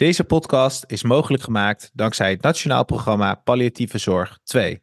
Deze 0.00 0.24
podcast 0.24 0.84
is 0.86 1.02
mogelijk 1.02 1.42
gemaakt 1.42 1.90
dankzij 1.92 2.30
het 2.30 2.42
Nationaal 2.42 2.84
Programma 2.84 3.34
Palliatieve 3.34 3.98
Zorg 3.98 4.38
2. 4.44 4.82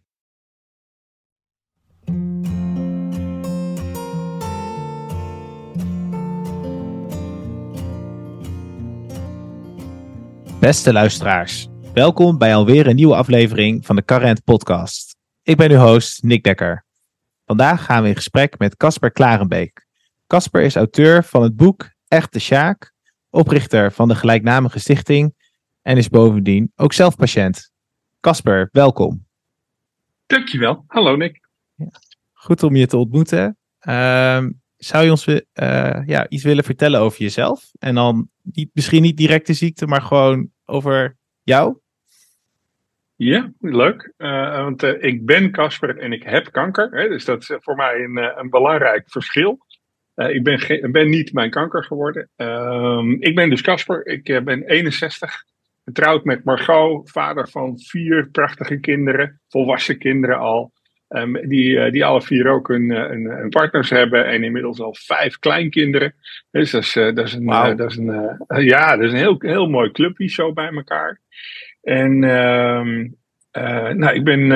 Beste 10.59 10.93
luisteraars, 10.93 11.67
welkom 11.93 12.37
bij 12.37 12.55
alweer 12.55 12.87
een 12.87 12.95
nieuwe 12.95 13.15
aflevering 13.15 13.85
van 13.85 13.95
de 13.95 14.05
Current 14.05 14.43
Podcast. 14.43 15.15
Ik 15.43 15.57
ben 15.57 15.71
uw 15.71 15.77
host 15.77 16.23
Nick 16.23 16.43
Dekker. 16.43 16.85
Vandaag 17.45 17.85
gaan 17.85 18.03
we 18.03 18.09
in 18.09 18.15
gesprek 18.15 18.57
met 18.57 18.77
Casper 18.77 19.11
Klarenbeek. 19.11 19.87
Casper 20.27 20.61
is 20.61 20.75
auteur 20.75 21.23
van 21.23 21.43
het 21.43 21.55
boek 21.55 21.89
Echte 22.07 22.39
Sjaak, 22.39 22.95
oprichter 23.29 23.91
van 23.91 24.07
de 24.07 24.15
gelijknamige 24.15 24.79
stichting 24.79 25.33
en 25.81 25.97
is 25.97 26.09
bovendien 26.09 26.71
ook 26.75 26.93
zelf 26.93 27.15
patiënt. 27.15 27.71
Casper, 28.19 28.69
welkom. 28.71 29.25
Dankjewel. 30.25 30.83
Hallo 30.87 31.15
Nick. 31.15 31.39
Goed 32.33 32.63
om 32.63 32.75
je 32.75 32.87
te 32.87 32.97
ontmoeten. 32.97 33.57
Ehm, 33.79 34.51
zou 34.77 35.03
je 35.03 35.11
ons 35.11 35.27
uh, 35.27 35.41
ja, 36.05 36.29
iets 36.29 36.43
willen 36.43 36.63
vertellen 36.63 36.99
over 36.99 37.21
jezelf? 37.21 37.71
En 37.79 37.95
dan 37.95 38.29
niet, 38.41 38.69
misschien 38.73 39.01
niet 39.01 39.17
direct 39.17 39.47
de 39.47 39.53
ziekte, 39.53 39.87
maar 39.87 40.01
gewoon 40.01 40.49
over 40.65 41.17
jou? 41.43 41.77
Ja, 43.15 43.51
leuk. 43.59 44.13
Uh, 44.17 44.55
want 44.55 44.83
uh, 44.83 45.03
ik 45.03 45.25
ben 45.25 45.51
Casper 45.51 45.97
en 45.97 46.11
ik 46.11 46.23
heb 46.23 46.51
kanker. 46.51 46.89
Hè, 46.89 47.07
dus 47.07 47.25
dat 47.25 47.41
is 47.41 47.55
voor 47.59 47.75
mij 47.75 47.95
een, 47.95 48.39
een 48.39 48.49
belangrijk 48.49 49.09
verschil. 49.09 49.65
Uh, 50.17 50.35
ik 50.35 50.43
ben, 50.43 50.91
ben, 50.91 51.09
niet 51.09 51.33
mijn 51.33 51.49
kanker 51.49 51.83
geworden. 51.83 52.29
Uh, 52.37 53.03
ik 53.19 53.35
ben 53.35 53.49
dus 53.49 53.61
Casper. 53.61 54.07
Ik 54.07 54.29
uh, 54.29 54.41
ben 54.41 54.63
61. 54.63 55.43
Getrouwd 55.85 56.23
met 56.23 56.43
Margot. 56.43 57.09
Vader 57.09 57.49
van 57.49 57.79
vier 57.79 58.29
prachtige 58.31 58.79
kinderen. 58.79 59.39
Volwassen 59.47 59.97
kinderen 59.97 60.37
al. 60.37 60.71
Um, 61.09 61.47
die, 61.47 61.91
die 61.91 62.05
alle 62.05 62.21
vier 62.21 62.47
ook 62.47 62.69
een, 62.69 62.89
een, 62.89 63.25
een, 63.25 63.49
partners 63.49 63.89
hebben. 63.89 64.25
En 64.25 64.43
inmiddels 64.43 64.79
al 64.79 64.95
vijf 64.99 65.39
kleinkinderen. 65.39 66.15
Dus 66.51 66.71
dat 66.71 66.81
is, 66.81 66.93
dat 66.93 67.19
is 67.19 67.33
een, 67.33 67.45
wow. 67.45 67.77
dat 67.77 67.91
is 67.91 67.97
een, 67.97 68.37
ja, 68.63 68.95
dat 68.95 69.05
is 69.05 69.11
een 69.11 69.17
heel, 69.17 69.35
heel 69.37 69.69
mooi 69.69 69.91
clubje 69.91 70.29
zo 70.29 70.53
bij 70.53 70.69
elkaar. 70.69 71.19
En 71.81 72.23
um, 72.23 73.15
nou, 73.97 74.13
ik 74.13 74.23
ben 74.23 74.51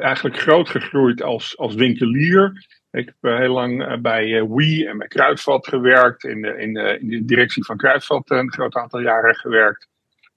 eigenlijk 0.00 0.36
groot 0.36 0.68
gegroeid 0.68 1.22
als, 1.22 1.58
als 1.58 1.74
winkelier. 1.74 2.52
Ik 2.90 3.06
heb 3.06 3.38
heel 3.38 3.52
lang 3.52 4.00
bij 4.00 4.46
Wii 4.48 4.86
en 4.86 4.98
bij 4.98 5.08
Kruidvat 5.08 5.66
gewerkt. 5.66 6.24
In 6.24 6.42
de, 6.42 6.58
in 6.58 6.72
de, 6.72 6.98
in 7.00 7.08
de 7.08 7.24
directie 7.24 7.64
van 7.64 7.76
Kruidvat 7.76 8.30
een 8.30 8.52
groot 8.52 8.74
aantal 8.74 9.00
jaren 9.00 9.34
gewerkt. 9.34 9.88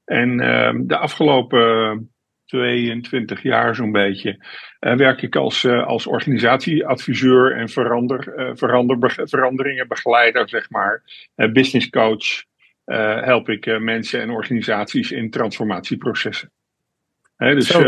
En 0.05 0.41
uh, 0.41 0.71
de 0.75 0.97
afgelopen 0.97 2.13
22 2.45 3.41
jaar 3.41 3.75
zo'n 3.75 3.91
beetje 3.91 4.45
uh, 4.79 4.95
werk 4.95 5.21
ik 5.21 5.35
als, 5.35 5.63
uh, 5.63 5.85
als 5.85 6.07
organisatieadviseur 6.07 7.55
en 7.55 7.69
verander, 7.69 8.33
uh, 8.37 8.51
verander, 8.53 9.13
veranderingen 9.23 9.87
begeleider, 9.87 10.49
zeg 10.49 10.69
maar. 10.69 11.03
business 11.35 11.89
coach 11.89 12.43
help 13.25 13.49
ik 13.49 13.79
mensen 13.79 14.21
en 14.21 14.29
organisaties 14.29 15.11
in 15.11 15.29
transformatieprocessen. 15.29 16.51
Hè, 17.35 17.55
dus, 17.55 17.67
Zo, 17.67 17.81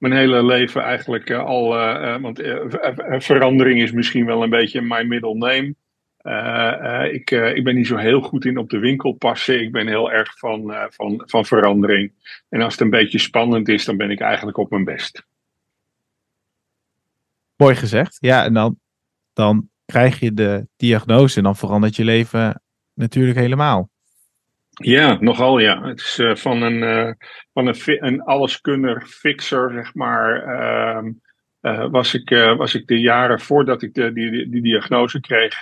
mijn 0.00 0.14
hele 0.14 0.44
leven 0.44 0.82
eigenlijk 0.82 1.30
uh, 1.30 1.44
al. 1.44 1.76
Uh, 1.76 2.16
want 2.20 2.40
uh, 2.40 2.64
verandering 3.18 3.82
is 3.82 3.92
misschien 3.92 4.26
wel 4.26 4.42
een 4.42 4.50
beetje 4.50 4.80
mijn 4.80 5.08
middle 5.08 5.34
name. 5.34 5.74
ik, 7.12 7.30
ik 7.30 7.64
ben 7.64 7.74
niet 7.74 7.86
zo 7.86 7.96
heel 7.96 8.20
goed 8.20 8.44
in 8.44 8.58
op 8.58 8.70
de 8.70 8.78
winkel 8.78 9.12
passen. 9.12 9.60
Ik 9.60 9.72
ben 9.72 9.86
heel 9.86 10.12
erg 10.12 10.38
van, 10.38 10.74
van, 10.90 11.22
van 11.26 11.44
verandering. 11.44 12.12
En 12.48 12.60
als 12.60 12.72
het 12.72 12.82
een 12.82 12.90
beetje 12.90 13.18
spannend 13.18 13.68
is, 13.68 13.84
dan 13.84 13.96
ben 13.96 14.10
ik 14.10 14.20
eigenlijk 14.20 14.56
op 14.56 14.70
mijn 14.70 14.84
best. 14.84 15.26
Mooi 17.56 17.74
gezegd. 17.74 18.16
Ja, 18.20 18.44
en 18.44 18.54
dan, 18.54 18.78
dan 19.32 19.68
krijg 19.84 20.20
je 20.20 20.34
de 20.34 20.68
diagnose 20.76 21.36
en 21.36 21.42
dan 21.42 21.56
verandert 21.56 21.96
je 21.96 22.04
leven 22.04 22.62
natuurlijk 22.94 23.38
helemaal. 23.38 23.89
Ja, 24.82 25.16
nogal 25.20 25.58
ja. 25.58 25.82
Het 25.82 26.00
is 26.00 26.18
uh, 26.18 26.34
van 26.34 26.62
een, 26.62 26.82
uh, 26.82 27.12
van 27.52 27.66
een, 27.66 28.06
een 28.06 28.22
alleskunner, 28.22 29.02
fixer, 29.06 29.70
zeg 29.72 29.94
maar. 29.94 30.44
Uh, 31.62 31.86
was, 31.90 32.14
ik, 32.14 32.30
was 32.56 32.74
ik 32.74 32.86
de 32.86 33.00
jaren 33.00 33.40
voordat 33.40 33.82
ik 33.82 33.94
de, 33.94 34.12
die, 34.12 34.48
die 34.48 34.62
diagnose 34.62 35.20
kreeg, 35.20 35.54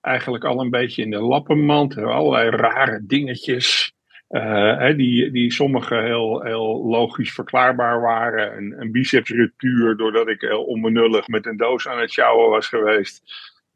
eigenlijk 0.00 0.44
al 0.44 0.60
een 0.60 0.70
beetje 0.70 1.02
in 1.02 1.10
de 1.10 1.20
lappenmand. 1.20 1.98
Allerlei 1.98 2.50
rare 2.50 3.00
dingetjes. 3.06 3.94
Hè, 4.28 4.96
die, 4.96 5.30
die 5.30 5.52
sommige 5.52 5.94
heel, 5.94 6.42
heel 6.42 6.86
logisch 6.86 7.32
verklaarbaar 7.32 8.00
waren. 8.00 8.56
Een, 8.56 8.74
een 8.78 8.92
bicepsruptuur, 8.92 9.96
doordat 9.96 10.28
ik 10.28 10.40
heel 10.40 10.64
onbenullig 10.64 11.28
met 11.28 11.46
een 11.46 11.56
doos 11.56 11.88
aan 11.88 12.00
het 12.00 12.10
sjouwen 12.10 12.50
was 12.50 12.68
geweest. 12.68 13.22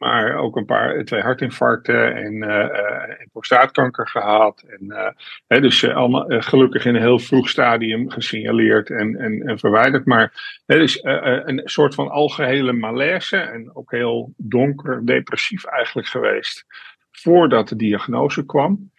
Maar 0.00 0.34
ook 0.34 0.56
een 0.56 0.64
paar, 0.64 1.04
twee 1.04 1.20
hartinfarcten 1.20 2.16
en, 2.16 2.34
uh, 2.34 3.18
en 3.20 3.28
prostaatkanker 3.32 4.08
gehad. 4.08 4.64
En, 4.68 4.84
uh, 4.84 5.08
hè, 5.46 5.60
dus 5.60 5.88
allemaal 5.88 6.24
gelukkig 6.28 6.84
in 6.84 6.94
een 6.94 7.00
heel 7.00 7.18
vroeg 7.18 7.48
stadium 7.48 8.10
gesignaleerd 8.10 8.90
en, 8.90 9.16
en, 9.16 9.42
en 9.42 9.58
verwijderd. 9.58 10.06
Maar 10.06 10.60
hè, 10.66 10.78
dus 10.78 10.98
een 11.02 11.60
soort 11.64 11.94
van 11.94 12.08
algehele 12.08 12.72
malaise 12.72 13.36
en 13.36 13.76
ook 13.76 13.90
heel 13.90 14.32
donker, 14.36 15.06
depressief 15.06 15.64
eigenlijk 15.64 16.08
geweest. 16.08 16.64
Voordat 17.10 17.68
de 17.68 17.76
diagnose 17.76 18.46
kwam. 18.46 18.90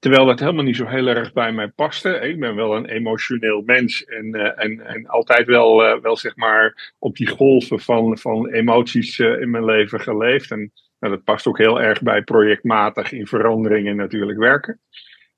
Terwijl 0.00 0.26
dat 0.26 0.40
helemaal 0.40 0.64
niet 0.64 0.76
zo 0.76 0.86
heel 0.86 1.06
erg 1.06 1.32
bij 1.32 1.52
mij 1.52 1.68
paste. 1.68 2.10
Ik 2.10 2.40
ben 2.40 2.54
wel 2.54 2.76
een 2.76 2.86
emotioneel 2.86 3.62
mens 3.62 4.04
en, 4.04 4.36
uh, 4.36 4.62
en, 4.64 4.80
en 4.80 5.06
altijd 5.06 5.46
wel, 5.46 5.84
uh, 5.84 6.02
wel 6.02 6.16
zeg 6.16 6.36
maar 6.36 6.92
op 6.98 7.16
die 7.16 7.28
golven 7.28 7.80
van, 7.80 8.18
van 8.18 8.48
emoties 8.48 9.18
uh, 9.18 9.40
in 9.40 9.50
mijn 9.50 9.64
leven 9.64 10.00
geleefd. 10.00 10.50
En 10.50 10.72
nou, 10.98 11.14
dat 11.14 11.24
past 11.24 11.46
ook 11.46 11.58
heel 11.58 11.80
erg 11.80 12.02
bij 12.02 12.22
projectmatig 12.22 13.12
in 13.12 13.26
veranderingen 13.26 13.96
natuurlijk 13.96 14.38
werken. 14.38 14.80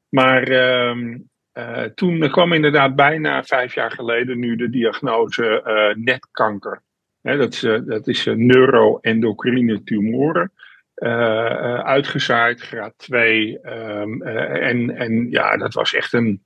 Maar 0.08 0.42
ehm, 0.42 1.18
toen 1.94 2.30
kwam 2.30 2.52
inderdaad 2.52 2.96
bijna 2.96 3.44
vijf 3.44 3.74
jaar 3.74 3.90
geleden 3.90 4.38
nu 4.38 4.56
de 4.56 4.70
diagnose 4.70 5.62
netkanker. 5.98 6.82
Dat 7.22 7.52
is, 7.52 7.60
dat 7.86 8.08
is 8.08 8.24
neuroendocrine 8.24 9.82
tumoren. 9.82 10.52
Uh, 11.02 11.78
uitgezaaid, 11.78 12.60
graad 12.60 12.94
2. 12.96 13.58
Um, 13.62 14.22
uh, 14.22 14.68
en, 14.68 14.96
en 14.96 15.30
ja, 15.30 15.56
dat 15.56 15.74
was 15.74 15.94
echt 15.94 16.12
een, 16.12 16.42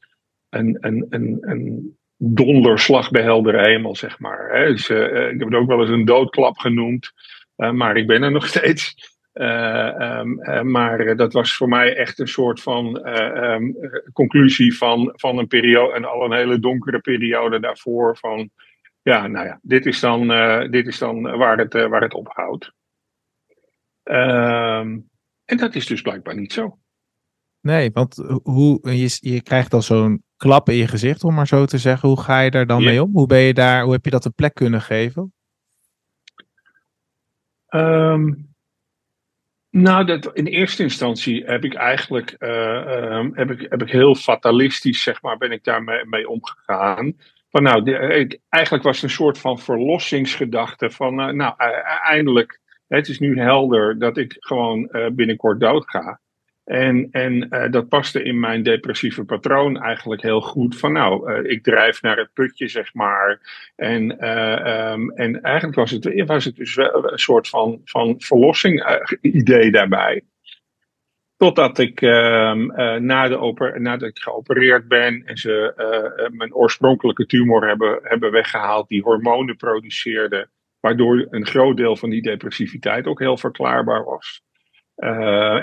een, 0.48 0.76
een, 0.80 1.06
een, 1.08 1.38
een 1.40 1.98
donderslag 2.16 3.10
bij 3.10 3.22
heldere 3.22 3.60
hemel, 3.60 3.96
zeg 3.96 4.18
maar. 4.18 4.50
Hè. 4.52 4.66
Dus, 4.66 4.90
ik 4.90 5.38
heb 5.38 5.48
het 5.48 5.54
ook 5.54 5.68
wel 5.68 5.80
eens 5.80 5.90
een 5.90 6.04
doodklap 6.04 6.58
genoemd, 6.58 7.12
maar 7.56 7.96
ik 7.96 8.06
ben 8.06 8.22
er 8.22 8.30
nog 8.30 8.46
steeds. 8.56 8.94
Um, 9.32 10.70
maar 10.70 11.16
dat 11.16 11.32
was 11.32 11.56
voor 11.56 11.68
mij 11.68 11.96
echt 11.96 12.18
een 12.18 12.28
soort 12.28 12.60
van 12.60 13.08
um, 13.08 13.76
conclusie 14.12 14.76
van, 14.76 15.12
van 15.16 15.38
een 15.38 15.46
periode, 15.46 15.92
en 15.92 16.04
al 16.04 16.24
een 16.24 16.36
hele 16.36 16.58
donkere 16.58 17.00
periode 17.00 17.60
daarvoor. 17.60 18.16
Van 18.16 18.50
ja, 19.02 19.26
nou 19.26 19.46
ja, 19.46 19.58
dit 19.62 19.86
is 19.86 20.00
dan, 20.00 20.28
dit 20.70 20.86
is 20.86 20.98
dan 20.98 21.36
waar, 21.36 21.58
het, 21.58 21.72
waar 21.72 22.02
het 22.02 22.14
ophoudt. 22.14 22.72
Um, 24.10 25.08
en 25.44 25.56
dat 25.56 25.74
is 25.74 25.86
dus 25.86 26.02
blijkbaar 26.02 26.36
niet 26.36 26.52
zo. 26.52 26.78
Nee, 27.60 27.90
want 27.92 28.16
hoe, 28.42 28.90
je, 28.92 29.18
je 29.20 29.42
krijgt 29.42 29.70
dan 29.70 29.82
zo'n 29.82 30.22
klap 30.36 30.68
in 30.68 30.76
je 30.76 30.88
gezicht, 30.88 31.24
om 31.24 31.34
maar 31.34 31.46
zo 31.46 31.64
te 31.64 31.78
zeggen. 31.78 32.08
Hoe 32.08 32.20
ga 32.20 32.40
je 32.40 32.50
daar 32.50 32.66
dan 32.66 32.80
ja. 32.80 32.88
mee 32.88 33.02
om? 33.02 33.10
Hoe, 33.12 33.26
ben 33.26 33.40
je 33.40 33.54
daar, 33.54 33.82
hoe 33.82 33.92
heb 33.92 34.04
je 34.04 34.10
dat 34.10 34.24
een 34.24 34.34
plek 34.34 34.54
kunnen 34.54 34.80
geven? 34.80 35.32
Um, 37.68 38.54
nou, 39.70 40.04
dat, 40.04 40.34
in 40.34 40.46
eerste 40.46 40.82
instantie 40.82 41.44
heb 41.44 41.64
ik 41.64 41.74
eigenlijk 41.74 42.36
uh, 42.38 43.16
um, 43.16 43.32
heb 43.34 43.50
ik, 43.50 43.66
heb 43.70 43.82
ik 43.82 43.90
heel 43.90 44.14
fatalistisch, 44.14 45.02
zeg 45.02 45.22
maar, 45.22 45.36
ben 45.36 45.52
ik 45.52 45.64
daarmee 45.64 46.04
mee 46.04 46.28
omgegaan. 46.28 47.16
Van 47.50 47.62
nou, 47.62 47.82
de, 47.82 47.92
ik, 47.92 48.38
eigenlijk 48.48 48.84
was 48.84 48.94
het 48.94 49.04
een 49.04 49.16
soort 49.16 49.38
van 49.38 49.59
verlossingsgedachte 49.59 50.91
van, 50.91 51.20
uh, 51.20 51.34
nou, 51.34 51.54
eindelijk 52.02 52.60
het 52.88 53.09
is 53.09 53.18
nu 53.18 53.41
helder 53.41 53.98
dat 53.98 54.16
ik 54.16 54.36
gewoon 54.38 54.88
uh, 54.92 55.06
binnenkort 55.10 55.60
dood 55.60 55.91
ga. 55.91 56.21
En, 56.65 57.09
en 57.10 57.47
uh, 57.50 57.71
dat 57.71 57.88
paste 57.88 58.22
in 58.22 58.41
mijn 58.41 58.62
depressieve 58.62 59.24
patroon 59.24 59.83
eigenlijk 59.83 60.22
heel 60.22 60.41
goed. 60.41 60.78
Van 60.78 60.92
nou, 60.92 61.33
uh, 61.33 61.50
ik 61.50 61.62
drijf 61.62 62.03
naar 62.03 62.16
het 62.16 62.33
putje, 62.33 62.68
zeg 62.68 62.94
maar. 62.94 63.41
En, 63.77 64.28
um, 64.92 65.10
en 65.10 65.42
eigenlijk 65.42 65.77
was 65.77 65.91
het, 65.91 66.24
was 66.27 66.44
het 66.44 66.56
dus 66.56 66.74
wel 66.74 67.12
een 67.12 67.18
soort 67.18 67.48
van, 67.48 67.80
van 67.84 68.15
verlossing 68.18 69.04
idee 69.21 69.71
daarbij. 69.71 70.22
Totdat 71.36 71.78
ik 71.78 72.00
uh, 72.00 72.10
na 72.98 73.28
de 73.28 73.74
nadat 73.78 74.09
ik 74.09 74.18
geopereerd 74.18 74.88
ben 74.88 75.22
en 75.24 75.36
ze 75.36 75.72
mijn 76.33 76.54
oorspronkelijke 76.54 77.27
tumor 77.27 77.66
hebben, 77.66 77.98
hebben 78.03 78.30
weggehaald, 78.30 78.88
die 78.88 79.03
hormonen 79.03 79.56
produceerde, 79.56 80.48
waardoor 80.80 81.26
een 81.30 81.46
groot 81.46 81.76
deel 81.76 81.96
van 81.96 82.10
die 82.10 82.22
depressiviteit 82.22 83.06
ook 83.06 83.18
heel 83.18 83.36
verklaarbaar 83.36 84.04
was. 84.04 84.42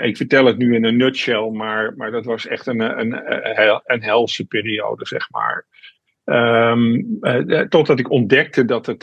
ik 0.02 0.16
vertel 0.16 0.44
het 0.44 0.58
nu 0.58 0.74
in 0.74 0.84
een 0.84 0.96
nutshell, 0.96 1.50
maar, 1.50 1.96
maar 1.96 2.10
dat 2.10 2.24
was 2.24 2.46
echt 2.46 2.66
een, 2.66 2.80
een, 2.80 3.12
een, 3.84 4.02
helse 4.02 4.46
periode, 4.46 5.06
zeg 5.06 5.30
maar. 5.30 5.66
Um, 6.24 7.18
uh, 7.20 7.60
totdat 7.60 7.98
ik 7.98 8.10
ontdekte 8.10 8.64
dat, 8.64 8.86
het, 8.86 9.00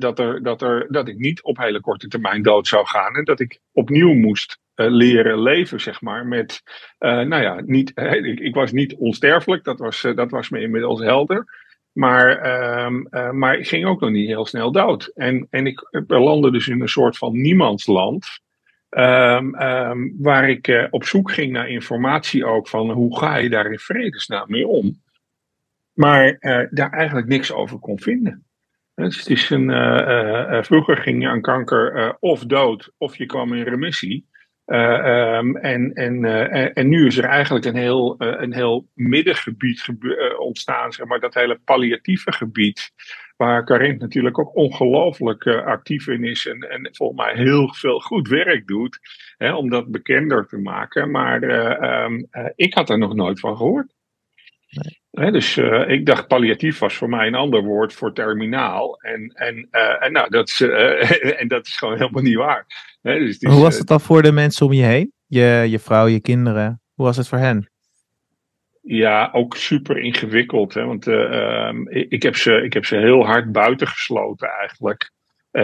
dat, 0.00 0.18
er, 0.18 0.42
dat, 0.42 0.62
er, 0.62 0.86
dat 0.88 1.08
ik 1.08 1.18
niet 1.18 1.42
op 1.42 1.58
hele 1.58 1.80
korte 1.80 2.08
termijn 2.08 2.42
dood 2.42 2.66
zou 2.66 2.86
gaan. 2.86 3.14
En 3.14 3.24
dat 3.24 3.40
ik 3.40 3.60
opnieuw 3.72 4.14
moest 4.14 4.58
leren 4.74 5.42
leven, 5.42 5.80
zeg 5.80 6.00
maar. 6.00 6.26
Met, 6.26 6.62
nou 6.98 7.42
ja, 7.42 7.62
niet, 7.66 7.92
ik, 8.22 8.40
ik, 8.40 8.54
was 8.54 8.72
niet 8.72 8.94
onsterfelijk, 8.94 9.64
dat 9.64 9.78
was, 9.78 10.00
dat 10.14 10.30
was 10.30 10.48
me 10.48 10.60
inmiddels 10.60 11.00
helder. 11.00 11.44
Maar, 11.92 12.84
um, 12.84 13.08
maar 13.38 13.58
ik 13.58 13.68
ging 13.68 13.86
ook 13.86 14.00
nog 14.00 14.10
niet 14.10 14.26
heel 14.26 14.46
snel 14.46 14.72
dood. 14.72 15.12
En, 15.14 15.46
en 15.50 15.66
ik 15.66 16.02
belandde 16.06 16.50
dus 16.50 16.68
in 16.68 16.80
een 16.80 16.88
soort 16.88 17.18
van 17.18 17.40
niemandsland. 17.40 18.26
Um, 18.90 19.56
waar 20.18 20.48
ik 20.48 20.88
op 20.90 21.04
zoek 21.04 21.32
ging 21.32 21.52
naar 21.52 21.68
informatie 21.68 22.44
ook 22.44 22.68
van 22.68 22.90
hoe 22.90 23.18
ga 23.18 23.36
je 23.36 23.50
daar 23.50 23.72
in 23.72 23.78
vredesnaam 23.78 24.44
mee 24.48 24.66
om 24.66 25.00
maar 26.00 26.36
uh, 26.40 26.66
daar 26.70 26.90
eigenlijk 26.90 27.26
niks 27.26 27.52
over 27.52 27.78
kon 27.78 28.00
vinden. 28.00 28.44
Dus 28.94 29.18
het 29.18 29.30
is 29.30 29.50
een, 29.50 29.68
vroeger 30.64 30.96
ging 30.96 31.22
je 31.22 31.28
aan 31.28 31.40
kanker 31.40 32.16
of 32.20 32.44
dood 32.44 32.92
of 32.98 33.16
je 33.16 33.26
kwam 33.26 33.54
in 33.54 33.62
remissie. 33.62 34.29
Um, 34.72 35.56
en, 35.56 35.92
en, 35.94 36.24
en 36.74 36.88
nu 36.88 37.06
is 37.06 37.16
er 37.16 37.24
eigenlijk 37.24 37.64
een 37.64 37.76
heel, 37.76 38.14
een 38.18 38.54
heel 38.54 38.88
middengebied 38.94 39.88
ontstaan, 40.38 40.92
zeg 40.92 41.06
maar, 41.06 41.20
dat 41.20 41.34
hele 41.34 41.60
palliatieve 41.64 42.32
gebied. 42.32 42.92
Waar 43.36 43.64
Karin 43.64 43.96
natuurlijk 43.98 44.38
ook 44.38 44.56
ongelooflijk 44.56 45.46
actief 45.46 46.06
in 46.06 46.24
is 46.24 46.46
en, 46.46 46.58
en 46.58 46.88
volgens 46.92 47.20
mij 47.20 47.34
heel 47.34 47.74
veel 47.74 48.00
goed 48.00 48.28
werk 48.28 48.66
doet 48.66 48.98
hè, 49.36 49.54
om 49.54 49.70
dat 49.70 49.90
bekender 49.90 50.46
te 50.46 50.58
maken. 50.58 51.10
Maar 51.10 51.42
um, 52.04 52.28
ik 52.54 52.74
had 52.74 52.90
er 52.90 52.98
nog 52.98 53.14
nooit 53.14 53.40
van 53.40 53.56
gehoord. 53.56 53.94
Nee. 54.68 54.99
Dus 55.10 55.56
uh, 55.56 55.88
ik 55.88 56.06
dacht 56.06 56.26
palliatief 56.26 56.78
was 56.78 56.94
voor 56.94 57.08
mij 57.08 57.26
een 57.26 57.34
ander 57.34 57.62
woord 57.62 57.92
voor 57.92 58.12
terminaal. 58.12 59.00
En, 59.00 59.32
en, 59.34 59.68
uh, 59.70 60.04
en, 60.04 60.12
nou, 60.12 60.30
dat 60.30 60.48
is, 60.48 60.60
uh, 60.60 61.10
en 61.40 61.48
dat 61.48 61.66
is 61.66 61.76
gewoon 61.76 61.98
helemaal 61.98 62.22
niet 62.22 62.34
waar. 62.34 62.66
dus 63.02 63.38
is, 63.38 63.52
Hoe 63.52 63.62
was 63.62 63.78
het 63.78 63.86
dan 63.86 64.00
voor 64.00 64.22
de 64.22 64.32
mensen 64.32 64.66
om 64.66 64.72
je 64.72 64.82
heen? 64.82 65.12
Je, 65.26 65.66
je 65.68 65.78
vrouw, 65.78 66.06
je 66.06 66.20
kinderen. 66.20 66.80
Hoe 66.94 67.06
was 67.06 67.16
het 67.16 67.28
voor 67.28 67.38
hen? 67.38 67.70
Ja, 68.82 69.28
ook 69.32 69.56
super 69.56 69.98
ingewikkeld. 69.98 70.74
Hè? 70.74 70.84
Want 70.84 71.06
ehm, 71.06 71.88
ik, 71.88 72.10
ik, 72.10 72.22
heb 72.22 72.36
ze, 72.36 72.62
ik 72.62 72.72
heb 72.72 72.84
ze 72.84 72.96
heel 72.96 73.26
hard 73.26 73.52
buitengesloten 73.52 74.48
eigenlijk. 74.48 75.12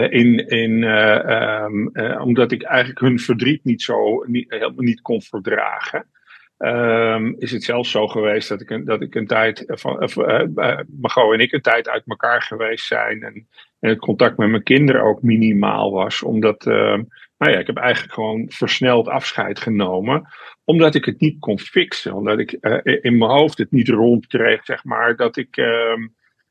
in, 0.09 0.47
in, 0.47 0.83
um, 0.83 1.91
omdat 2.19 2.51
ik 2.51 2.63
eigenlijk 2.63 2.99
hun 2.99 3.19
verdriet 3.19 3.63
niet 3.63 3.81
zo 3.81 4.23
niet, 4.25 4.49
helemaal 4.49 4.83
niet 4.83 5.01
kon 5.01 5.21
verdragen. 5.21 6.07
Um, 6.57 7.35
is 7.37 7.51
het 7.51 7.63
zelfs 7.63 7.91
zo 7.91 8.07
geweest 8.07 8.49
dat 8.49 8.61
ik 8.61 8.69
een, 8.69 8.85
dat 8.85 9.01
ik 9.01 9.15
een 9.15 9.27
tijd 9.27 9.63
van 9.67 10.03
uh, 10.03 10.43
uh, 10.55 11.33
en 11.33 11.39
ik 11.39 11.51
een 11.51 11.61
tijd 11.61 11.89
uit 11.89 12.03
elkaar 12.05 12.41
geweest 12.41 12.85
zijn 12.85 13.23
en, 13.23 13.47
en, 13.79 13.89
het 13.89 13.99
contact 13.99 14.37
met 14.37 14.49
mijn 14.49 14.63
kinderen 14.63 15.01
ook 15.01 15.21
minimaal 15.21 15.91
was, 15.91 16.23
omdat 16.23 16.65
uh, 16.65 16.97
nou 17.37 17.51
ja, 17.51 17.57
ik 17.57 17.67
heb 17.67 17.77
eigenlijk 17.77 18.13
gewoon 18.13 18.45
versneld 18.49 19.07
afscheid 19.07 19.59
genomen, 19.59 20.27
omdat 20.63 20.95
ik 20.95 21.05
het 21.05 21.19
niet 21.19 21.39
kon 21.39 21.59
fixen, 21.59 22.13
omdat 22.13 22.39
ik 22.39 22.57
uh, 22.61 22.79
in 22.83 23.17
mijn 23.17 23.31
hoofd 23.31 23.57
het 23.57 23.71
niet 23.71 23.89
rond 23.89 24.27
kreeg, 24.27 24.65
zeg 24.65 24.83
maar, 24.83 25.15
dat 25.15 25.37
ik 25.37 25.57
ehm, 25.57 26.07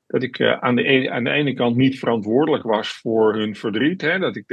dat 0.07 0.23
ik 0.23 0.41
aan, 0.41 0.77
de 0.77 0.83
ene, 0.83 1.11
aan 1.11 1.25
de 1.25 1.31
ene 1.31 1.55
kant 1.55 1.77
niet 1.77 1.99
verantwoordelijk 1.99 2.63
was 2.63 2.89
voor 2.89 3.35
hun 3.35 3.57
verdriet. 3.57 4.01
Hè? 4.01 4.19
Dat 4.19 4.37
ik, 4.37 4.45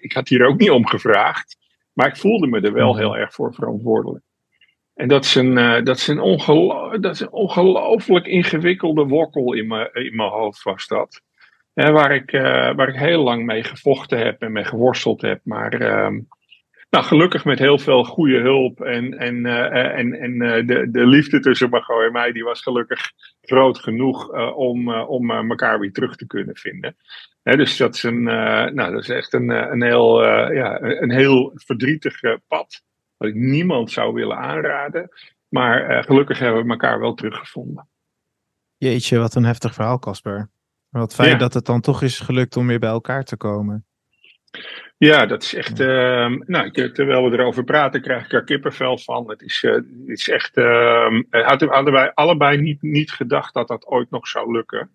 ik 0.00 0.12
had 0.12 0.28
hier 0.28 0.46
ook 0.46 0.58
niet 0.58 0.70
om 0.70 0.86
gevraagd. 0.86 1.56
Maar 1.92 2.06
ik 2.06 2.16
voelde 2.16 2.46
me 2.46 2.60
er 2.60 2.72
wel 2.72 2.90
mhm. 2.90 2.98
heel 2.98 3.16
erg 3.16 3.34
voor 3.34 3.54
verantwoordelijk. 3.54 4.24
En 5.00 5.08
dat 5.08 5.24
is 5.24 5.34
een, 5.34 5.58
uh, 5.58 5.82
dat 5.82 5.96
is 5.96 6.06
een, 6.06 6.16
dat 7.00 7.14
is 7.14 7.20
een 7.20 7.32
ongelooflijk 7.32 8.26
ingewikkelde 8.26 9.04
wokkel 9.04 9.52
in 9.52 9.66
mijn, 9.66 9.90
in 9.92 10.16
mijn 10.16 10.28
hoofd 10.28 10.62
was 10.62 10.86
dat. 10.86 11.22
En 11.74 11.92
waar, 11.92 12.14
ik, 12.14 12.32
uh, 12.32 12.42
waar 12.74 12.88
ik 12.88 12.94
heel 12.94 13.22
lang 13.22 13.44
mee 13.44 13.62
gevochten 13.62 14.18
heb 14.18 14.42
en 14.42 14.52
mee 14.52 14.64
geworsteld 14.64 15.20
heb. 15.20 15.40
Maar 15.44 15.80
uh, 15.80 16.18
nou, 16.90 17.04
gelukkig 17.04 17.44
met 17.44 17.58
heel 17.58 17.78
veel 17.78 18.04
goede 18.04 18.38
hulp. 18.38 18.80
En, 18.80 19.18
en, 19.18 19.34
uh, 19.46 19.98
en, 19.98 20.12
en 20.12 20.38
de, 20.66 20.90
de 20.90 21.06
liefde 21.06 21.40
tussen 21.40 21.70
Margot 21.70 22.04
en 22.04 22.12
mij, 22.12 22.32
die 22.32 22.44
was 22.44 22.62
gelukkig 22.62 23.00
groot 23.42 23.78
genoeg 23.78 24.28
om, 24.54 24.94
om 24.94 25.30
elkaar 25.30 25.80
weer 25.80 25.92
terug 25.92 26.16
te 26.16 26.26
kunnen 26.26 26.56
vinden. 26.56 26.96
dus 27.42 27.76
dat 27.76 27.94
is, 27.94 28.02
een, 28.02 28.22
nou, 28.22 28.92
dat 28.92 29.02
is 29.02 29.08
echt 29.08 29.32
een, 29.32 29.48
een, 29.48 29.82
heel, 29.82 30.24
ja, 30.52 30.80
een 30.80 31.12
heel 31.12 31.52
verdrietig 31.54 32.20
pad. 32.48 32.88
Wat 33.20 33.28
ik 33.28 33.34
niemand 33.34 33.90
zou 33.90 34.12
willen 34.12 34.36
aanraden. 34.36 35.08
Maar 35.48 35.90
uh, 35.90 36.02
gelukkig 36.02 36.38
hebben 36.38 36.64
we 36.64 36.70
elkaar 36.70 37.00
wel 37.00 37.14
teruggevonden. 37.14 37.88
Jeetje, 38.76 39.18
wat 39.18 39.34
een 39.34 39.44
heftig 39.44 39.74
verhaal, 39.74 39.98
Casper. 39.98 40.50
Wat 40.88 41.14
fijn 41.14 41.38
dat 41.38 41.54
het 41.54 41.66
dan 41.66 41.80
toch 41.80 42.02
is 42.02 42.20
gelukt 42.20 42.56
om 42.56 42.66
weer 42.66 42.78
bij 42.78 42.88
elkaar 42.88 43.24
te 43.24 43.36
komen. 43.36 43.86
Ja, 44.96 45.26
dat 45.26 45.42
is 45.42 45.54
echt. 45.54 45.80
Uh, 45.80 46.26
nou, 46.26 46.70
terwijl 46.70 47.30
we 47.30 47.38
erover 47.38 47.64
praten, 47.64 48.02
krijg 48.02 48.24
ik 48.24 48.32
er 48.32 48.44
kippenvel 48.44 48.98
van. 48.98 49.30
Het 49.30 49.42
is, 49.42 49.62
uh, 49.62 49.72
het 49.74 49.84
is 50.04 50.28
echt. 50.28 50.56
Uh, 50.56 51.20
hadden 51.30 51.92
wij 51.92 52.14
allebei 52.14 52.60
niet, 52.60 52.82
niet 52.82 53.10
gedacht 53.10 53.54
dat 53.54 53.68
dat 53.68 53.86
ooit 53.86 54.10
nog 54.10 54.28
zou 54.28 54.52
lukken. 54.52 54.90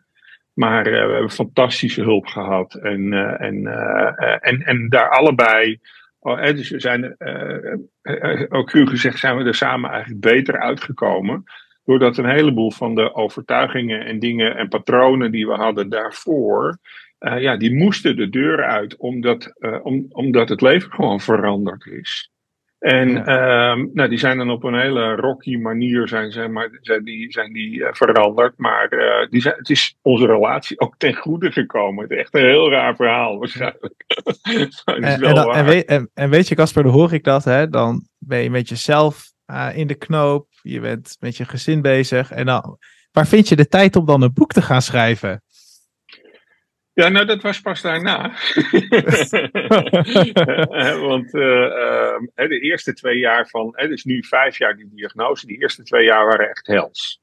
Maar 0.54 0.84
we 0.84 0.90
hebben 0.90 1.30
fantastische 1.30 2.02
hulp 2.02 2.26
gehad. 2.26 2.74
En, 2.74 3.14
en, 3.40 3.66
en, 4.42 4.62
en 4.62 4.90
daar 4.90 5.10
allebei 5.10 5.80
Oh, 6.26 6.44
dus 6.44 6.70
we 6.70 6.80
zijn, 6.80 7.16
uh, 7.18 8.42
ook 8.50 8.68
cru 8.68 8.88
gezegd, 8.88 9.20
zijn 9.20 9.38
we 9.38 9.44
er 9.44 9.56
samen 9.56 9.90
eigenlijk 9.90 10.22
beter 10.22 10.60
uitgekomen. 10.60 11.44
Doordat 11.84 12.18
een 12.18 12.30
heleboel 12.30 12.72
van 12.72 12.96
de 12.96 13.14
overtuigingen 13.14 14.06
en 14.06 14.20
dingen 14.20 14.56
en 14.56 14.68
patronen 14.68 15.32
die 15.32 15.48
we 15.48 15.54
hadden 15.54 15.90
daarvoor, 15.90 16.78
uh, 17.20 17.42
ja, 17.42 17.58
die 17.58 17.76
moesten 17.76 18.16
de 18.16 18.30
deur 18.30 18.64
uit, 18.64 18.98
omdat, 18.98 19.54
uh, 19.60 19.86
om, 19.86 20.06
omdat 20.10 20.50
het 20.50 20.62
leven 20.62 20.92
gewoon 20.92 21.20
veranderd 21.20 21.86
is. 21.86 22.32
En 22.86 23.10
ja. 23.10 23.72
um, 23.72 23.90
nou, 23.94 24.10
die 24.10 24.18
zijn 24.18 24.38
dan 24.38 24.50
op 24.50 24.64
een 24.64 24.80
hele 24.80 25.16
rocky 25.16 25.58
manier 25.58 26.08
zijn, 26.08 26.32
zijn, 26.32 26.52
maar, 26.52 26.70
zijn 26.82 27.04
die, 27.04 27.32
zijn 27.32 27.54
die 27.54 27.72
uh, 27.72 27.88
veranderd. 27.92 28.54
Maar 28.58 28.94
uh, 28.94 29.30
die 29.30 29.42
zijn, 29.42 29.56
het 29.58 29.70
is 29.70 29.98
onze 30.02 30.26
relatie 30.26 30.80
ook 30.80 30.96
ten 30.98 31.14
goede 31.14 31.52
gekomen. 31.52 32.04
Het 32.04 32.12
is 32.12 32.18
echt 32.18 32.34
een 32.34 32.46
heel 32.46 32.72
raar 32.72 32.96
verhaal 32.96 33.40
waarschijnlijk. 33.40 33.94
en, 34.86 35.04
en, 35.04 35.20
dan, 35.20 35.54
en, 35.54 35.66
weet, 35.66 35.86
en, 35.86 36.10
en, 36.14 36.30
weet 36.30 36.48
je 36.48 36.56
Casper, 36.56 36.84
dan 36.84 36.92
hoor 36.92 37.14
ik 37.14 37.24
dat. 37.24 37.44
Hè? 37.44 37.70
Dan 37.70 38.08
ben 38.18 38.40
je 38.40 38.50
met 38.50 38.70
jezelf 38.70 39.32
uh, 39.48 39.70
in 39.74 39.88
de 39.88 39.96
knoop. 39.96 40.48
Je 40.62 40.80
bent 40.80 41.18
met 41.20 41.38
je 41.38 41.46
gezin 41.46 41.82
bezig. 41.82 42.32
En 42.32 42.46
dan, 42.46 42.78
waar 43.12 43.28
vind 43.28 43.50
je 43.50 43.56
de 43.56 43.68
tijd 43.68 43.96
om 43.96 44.06
dan 44.06 44.22
een 44.22 44.34
boek 44.34 44.52
te 44.52 44.62
gaan 44.62 44.82
schrijven? 44.82 45.44
Ja, 46.96 47.10
nou, 47.10 47.26
dat 47.26 47.42
was 47.42 47.62
pas 47.62 47.82
daarna. 47.82 48.22
Want 51.10 51.34
uh, 51.34 51.66
de 52.34 52.60
eerste 52.60 52.94
twee 52.94 53.18
jaar 53.18 53.48
van, 53.48 53.72
het 53.76 53.92
is 53.92 54.04
nu 54.04 54.24
vijf 54.24 54.58
jaar 54.58 54.76
die 54.76 54.90
diagnose, 54.96 55.48
die 55.48 55.62
eerste 55.62 55.84
twee 55.84 56.06
jaar 56.06 56.26
waren 56.26 56.50
echt 56.50 56.68
hels. 56.68 57.22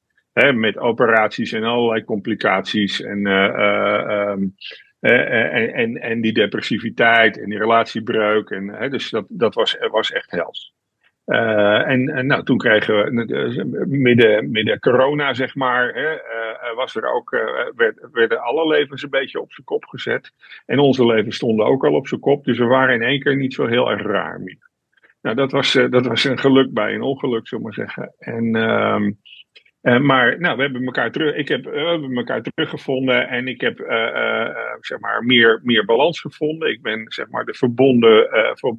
Met 0.54 0.78
operaties 0.78 1.52
en 1.52 1.64
allerlei 1.64 2.04
complicaties 2.04 3.02
en, 3.02 3.26
uh, 3.26 4.28
um, 4.28 4.54
en, 5.00 5.74
en, 5.74 5.96
en 5.96 6.20
die 6.20 6.32
depressiviteit 6.32 7.40
en 7.40 7.48
die 7.48 7.58
relatiebreuk. 7.58 8.50
En, 8.50 8.90
dus 8.90 9.10
dat, 9.10 9.26
dat 9.28 9.54
was, 9.54 9.76
was 9.90 10.12
echt 10.12 10.30
hels. 10.30 10.74
En, 11.24 12.26
nou, 12.26 12.44
toen 12.44 12.58
kregen 12.58 12.94
we 12.94 13.86
midden, 13.88 14.50
midden 14.50 14.78
corona, 14.78 15.34
zeg 15.34 15.54
maar, 15.54 15.94
hè, 15.94 16.16
was 16.74 16.96
er 16.96 17.12
ook, 17.14 17.30
werd, 17.76 18.08
werden 18.12 18.42
alle 18.42 18.66
levens 18.66 19.02
een 19.02 19.10
beetje 19.10 19.40
op 19.40 19.52
zijn 19.52 19.66
kop 19.66 19.84
gezet. 19.84 20.32
En 20.66 20.78
onze 20.78 21.06
levens 21.06 21.36
stonden 21.36 21.66
ook 21.66 21.84
al 21.84 21.94
op 21.94 22.08
zijn 22.08 22.20
kop, 22.20 22.44
dus 22.44 22.58
we 22.58 22.64
waren 22.64 22.94
in 22.94 23.02
één 23.02 23.20
keer 23.20 23.36
niet 23.36 23.54
zo 23.54 23.66
heel 23.66 23.90
erg 23.90 24.02
raar 24.02 24.40
meer. 24.40 24.70
Nou, 25.22 25.36
dat 25.36 25.52
was, 25.52 25.72
dat 25.72 26.06
was 26.06 26.24
een 26.24 26.38
geluk 26.38 26.72
bij 26.72 26.94
een 26.94 27.02
ongeluk, 27.02 27.48
zullen 27.48 27.64
we 27.64 27.70
maar 27.70 27.86
zeggen. 27.86 28.14
En, 28.18 28.56
ehm, 28.56 29.10
uh, 29.82 30.00
maar 30.00 30.40
nou, 30.40 30.56
we 30.56 30.62
hebben 30.62 30.84
elkaar 30.84 31.12
terug. 31.12 31.34
Ik 31.34 31.48
heb, 31.48 31.64
we 31.64 31.78
hebben 31.78 32.16
elkaar 32.16 32.42
teruggevonden 32.42 33.28
en 33.28 33.48
ik 33.48 33.60
heb 33.60 33.78
zeg 34.80 34.98
maar 35.00 35.24
meer, 35.24 35.60
meer 35.62 35.84
balans 35.84 36.20
gevonden. 36.20 36.70
Ik 36.70 36.82
ben 36.82 37.04
zeg 37.08 37.28
maar 37.28 37.44
de 37.44 37.54
verbonden, 37.54 38.28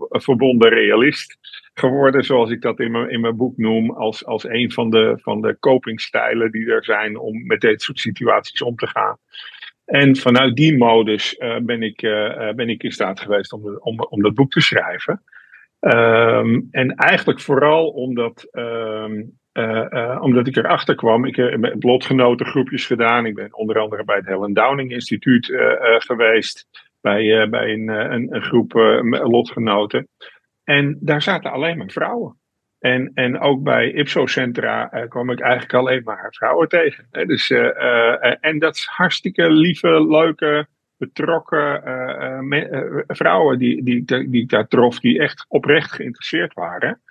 verbonden 0.10 0.70
realist 0.70 1.38
geworden, 1.74 2.24
zoals 2.24 2.50
ik 2.50 2.62
dat 2.62 2.80
in 2.80 2.92
mijn, 2.92 3.10
in 3.10 3.22
mijn 3.22 3.38
boek 3.38 3.58
noem, 3.58 3.92
als, 3.92 4.26
als 4.26 4.44
een 4.44 4.72
van 4.72 4.90
de, 4.90 5.20
van 5.22 5.42
de 5.42 5.58
copingstijlen 5.60 6.52
die 6.52 6.72
er 6.72 6.84
zijn 6.84 7.18
om 7.18 7.46
met 7.46 7.62
dit 7.62 7.82
soort 7.82 8.00
situaties 8.00 8.62
om 8.62 8.76
te 8.76 8.88
gaan. 8.88 9.18
En 9.86 10.16
vanuit 10.16 10.56
die 10.56 10.78
modus 10.78 11.38
ben, 11.62 11.84
ik, 11.84 12.02
ben 12.56 12.70
ik 12.70 12.84
in 12.84 12.92
staat 12.92 13.20
geweest 13.20 13.54
om, 13.54 13.78
om, 13.78 14.00
om 14.00 14.22
dat 14.22 14.34
boek 14.34 14.52
te 14.52 14.62
schrijven. 14.62 15.22
Um, 15.86 16.68
en 16.72 16.96
eigenlijk 16.96 17.42
vooral 17.42 17.88
omdat 17.88 18.48
um, 18.52 19.38
uh, 19.54 19.86
uh, 19.90 20.18
omdat 20.22 20.48
ik 20.48 20.56
erachter 20.56 20.96
kwam, 20.96 21.26
ik 21.26 21.36
heb 21.36 21.84
lotgenotengroepjes 21.84 22.86
gedaan. 22.86 23.26
Ik 23.26 23.36
ben 23.36 23.56
onder 23.56 23.80
andere 23.80 24.04
bij 24.04 24.16
het 24.16 24.26
Helen 24.26 24.54
Downing 24.54 24.92
Instituut 24.92 25.46
geweest. 25.98 26.68
Bij, 27.02 27.50
bij 27.50 27.74
een, 27.74 27.88
een, 27.88 28.36
een 28.36 28.42
groep 28.42 28.74
lotgenoten. 29.24 30.08
En 30.64 30.98
daar 31.02 31.22
zaten 31.22 31.52
alleen 31.52 31.78
maar 31.78 31.90
vrouwen. 31.90 32.38
En, 32.80 33.12
en 33.14 33.40
ook 33.40 33.64
bij 33.64 33.92
Ipso-centra 33.92 34.86
kwam 35.08 35.30
ik 35.30 35.40
eigenlijk 35.40 35.74
alleen 35.74 36.02
maar 36.04 36.28
vrouwen 36.30 36.68
tegen. 36.68 37.08
Dus, 37.12 37.50
en 38.40 38.60
dat 38.60 38.76
is 38.76 38.86
hartstikke 38.86 39.52
lieve, 39.52 40.08
leuke, 40.08 40.68
betrokken 41.06 41.82
vrouwen 43.08 43.58
die, 43.60 43.84
die, 43.84 44.06
die, 44.06 44.30
die 44.30 44.42
ik 44.42 44.50
daar 44.50 44.68
trof, 44.68 45.00
die 45.00 45.20
echt 45.20 45.46
oprecht 45.48 45.92
geïnteresseerd 45.92 46.54
waren. 46.54 47.02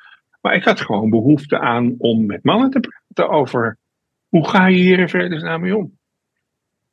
Maar 0.40 0.54
ik 0.54 0.64
had 0.64 0.80
gewoon 0.80 1.10
behoefte 1.10 1.58
aan 1.58 1.94
om 1.98 2.26
met 2.26 2.44
mannen 2.44 2.70
te 2.70 2.80
praten 2.80 3.34
over 3.34 3.78
hoe 4.28 4.48
ga 4.48 4.66
je 4.66 4.76
hier 4.76 4.98
in 4.98 5.08
vredesnaam 5.08 5.60
mee 5.60 5.76
om. 5.76 5.98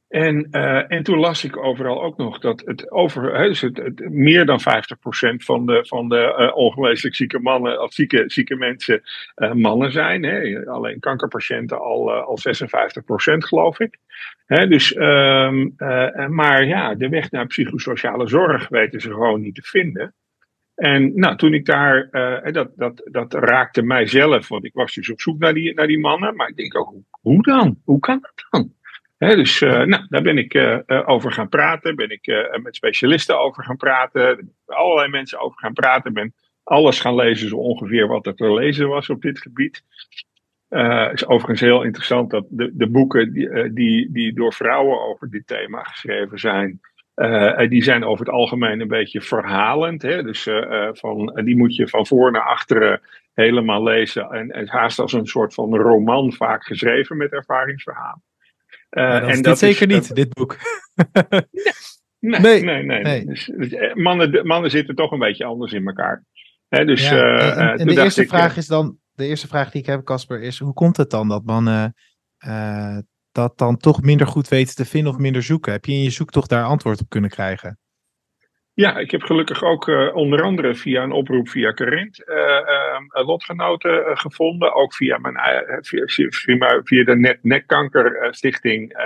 En, 0.10 0.48
uh, 0.51 0.92
en 0.92 1.04
toen 1.04 1.18
las 1.18 1.44
ik 1.44 1.58
overal 1.58 2.04
ook 2.04 2.18
nog 2.18 2.39
dat 2.39 2.62
het 2.66 2.92
over, 2.92 3.44
dus 3.44 3.62
het, 3.62 4.10
meer 4.10 4.46
dan 4.46 4.60
50% 4.60 4.63
van 5.36 5.66
de, 5.66 5.86
van 5.86 6.10
de 6.10 6.54
uh, 6.78 7.12
zieke 7.12 7.39
mannen, 7.39 7.82
of 7.82 7.94
zieke, 7.94 8.24
zieke 8.28 8.56
mensen, 8.56 9.01
uh, 9.36 9.54
mannen 9.54 9.92
zijn. 9.92 10.24
Hè. 10.24 10.66
Alleen 10.68 11.00
kankerpatiënten 11.00 11.80
al, 11.80 12.12
al 12.12 12.38
56% 12.38 13.38
geloof 13.38 13.80
ik. 13.80 13.98
Dus, 14.48 14.96
um, 14.96 15.74
maar 16.30 16.66
ja, 16.66 16.96
de 16.96 17.10
weg 17.10 17.32
naar 17.32 17.48
psychosociale 17.48 18.28
zorg 18.28 18.68
weten 18.70 19.01
ze 19.01 19.10
gewoon 19.10 19.42
niet 19.42 19.56
te 19.56 19.62
vinden. 19.63 20.13
En 20.75 21.12
nou, 21.16 21.36
toen 21.38 21.54
ik 21.54 21.66
daar, 21.66 22.10
dat, 22.51 22.72
dat, 22.75 23.01
dat 23.12 23.34
raakte 23.34 23.82
mijzelf, 23.82 24.48
want 24.48 24.66
ik 24.66 24.74
was 24.74 24.94
dus 24.94 25.12
op 25.12 25.22
zoek 25.22 25.39
naar 25.39 25.54
die, 25.54 25.74
naar 25.74 25.88
die 25.88 26.00
mannen. 26.00 26.36
Maar 26.36 26.50
ik 26.50 26.56
denk 26.56 26.78
ook, 26.78 26.94
hoe 27.22 27.44
dan? 27.44 27.82
Hoe 27.84 28.00
kan 28.00 28.20
dat 28.22 28.46
dan? 28.50 28.78
Dus 29.20 29.62
uh, 29.62 29.84
nou, 29.84 30.06
daar 30.10 30.22
ben 30.22 30.38
ik 30.38 30.54
uh, 30.54 30.80
over 31.06 31.32
gaan 31.32 31.50
praten, 31.50 31.96
ben 31.96 32.10
ik 32.10 32.50
met 32.62 32.76
specialisten 32.76 33.40
over 33.40 33.64
gaan 33.64 33.78
praten, 33.78 34.56
allerlei 34.66 35.10
mensen 35.10 35.40
over 35.40 35.60
gaan 35.60 35.74
praten, 35.74 36.14
ben 36.14 36.34
alles 36.64 37.00
gaan 37.00 37.16
lezen 37.16 37.50
zo 37.50 37.56
ongeveer 37.56 38.08
wat 38.08 38.26
er 38.26 38.36
te 38.36 38.54
lezen 38.54 38.88
was 38.88 39.10
op 39.10 39.22
dit 39.22 39.40
gebied. 39.40 39.84
Het 40.68 41.14
is 41.14 41.28
overigens 41.28 41.60
heel 41.60 41.84
interessant 41.84 42.32
dat 42.32 42.46
de, 42.50 42.72
de 42.74 42.88
boeken 42.90 43.34
die, 43.34 43.74
die, 43.74 44.12
die 44.12 44.34
door 44.34 44.54
vrouwen 44.54 45.02
over 45.02 45.30
dit 45.30 45.48
thema 45.48 45.84
geschreven 45.84 46.40
zijn, 46.40 46.80
die 47.70 47.84
zijn 47.84 48.04
over 48.04 48.26
het 48.26 48.36
algemeen 48.36 48.80
een 48.80 48.88
beetje 48.88 49.22
verhalend. 49.22 50.02
Hè? 50.02 50.24
Dus 50.24 50.48
van, 50.92 51.42
die 51.44 51.58
moet 51.58 51.76
je 51.76 51.88
van 51.88 52.08
voor 52.08 52.32
naar 52.32 52.48
achteren 52.48 53.02
helemaal 53.34 53.84
lezen 53.84 54.30
en, 54.30 54.52
en 54.52 54.68
haast 54.68 55.00
als 55.00 55.14
een 55.14 55.28
soort 55.28 55.54
van 55.54 55.76
roman 55.76 56.34
vaak 56.34 56.64
geschreven 56.64 57.18
met 57.18 57.32
ervaringsverhalen. 57.32 58.24
Uh, 58.89 59.19
dat 59.19 59.29
en 59.29 59.41
dat 59.41 59.60
zeker 59.60 59.88
niet, 59.88 60.15
dit 60.15 60.34
boek. 60.34 60.58
nee, 62.19 62.39
nee, 62.39 62.63
nee. 62.63 62.84
nee, 62.84 63.01
nee. 63.03 63.25
Dus, 63.25 63.50
eh, 63.50 63.93
mannen, 63.93 64.48
mannen 64.48 64.72
zitten 64.72 64.96
toch 64.96 65.12
een 65.12 65.19
beetje 65.19 65.46
anders 65.46 65.72
in 65.72 65.88
elkaar. 65.88 66.24
Hè, 66.67 66.86
dus, 66.86 67.10
ja, 67.10 67.15
uh, 67.15 67.81
en, 67.81 67.88
de 67.88 68.01
eerste 68.01 68.27
vraag 68.27 68.58
is 68.58 68.67
dan, 68.67 68.98
de 69.12 69.25
eerste 69.25 69.48
vraag 69.48 69.72
die 69.72 69.81
ik 69.81 69.88
heb, 69.88 70.03
Casper, 70.03 70.41
is 70.41 70.60
hoe 70.60 70.74
komt 70.74 70.98
het 70.98 71.10
dan 71.10 71.27
dat 71.27 71.43
mannen 71.46 71.96
dat 73.31 73.58
dan 73.58 73.77
toch 73.77 74.01
minder 74.01 74.27
goed 74.27 74.48
weten 74.48 74.75
te 74.75 74.86
vinden 74.86 75.13
of 75.13 75.19
minder 75.19 75.43
zoeken? 75.43 75.72
Heb 75.72 75.86
je 75.86 75.91
in 75.91 76.03
je 76.03 76.10
zoektocht 76.10 76.50
daar 76.50 76.63
antwoord 76.63 77.01
op 77.01 77.10
kunnen 77.10 77.29
krijgen? 77.29 77.79
Ja, 78.79 78.98
ik 78.98 79.12
heb 79.12 79.21
gelukkig 79.21 79.63
ook 79.63 79.88
uh, 79.88 80.15
onder 80.15 80.41
andere 80.41 80.75
via 80.75 81.03
een 81.03 81.12
oproep 81.12 81.50
via 81.50 81.74
Carint 81.74 82.24
uh, 82.25 82.36
uh, 82.36 83.27
lotgenoten 83.27 84.17
gevonden. 84.17 84.74
Ook 84.74 84.93
via, 84.93 85.17
mijn, 85.17 85.36
via, 85.81 86.81
via, 86.83 87.03
de 87.03 87.15
Net 87.15 87.39
Nekkankerstichting 87.41 88.98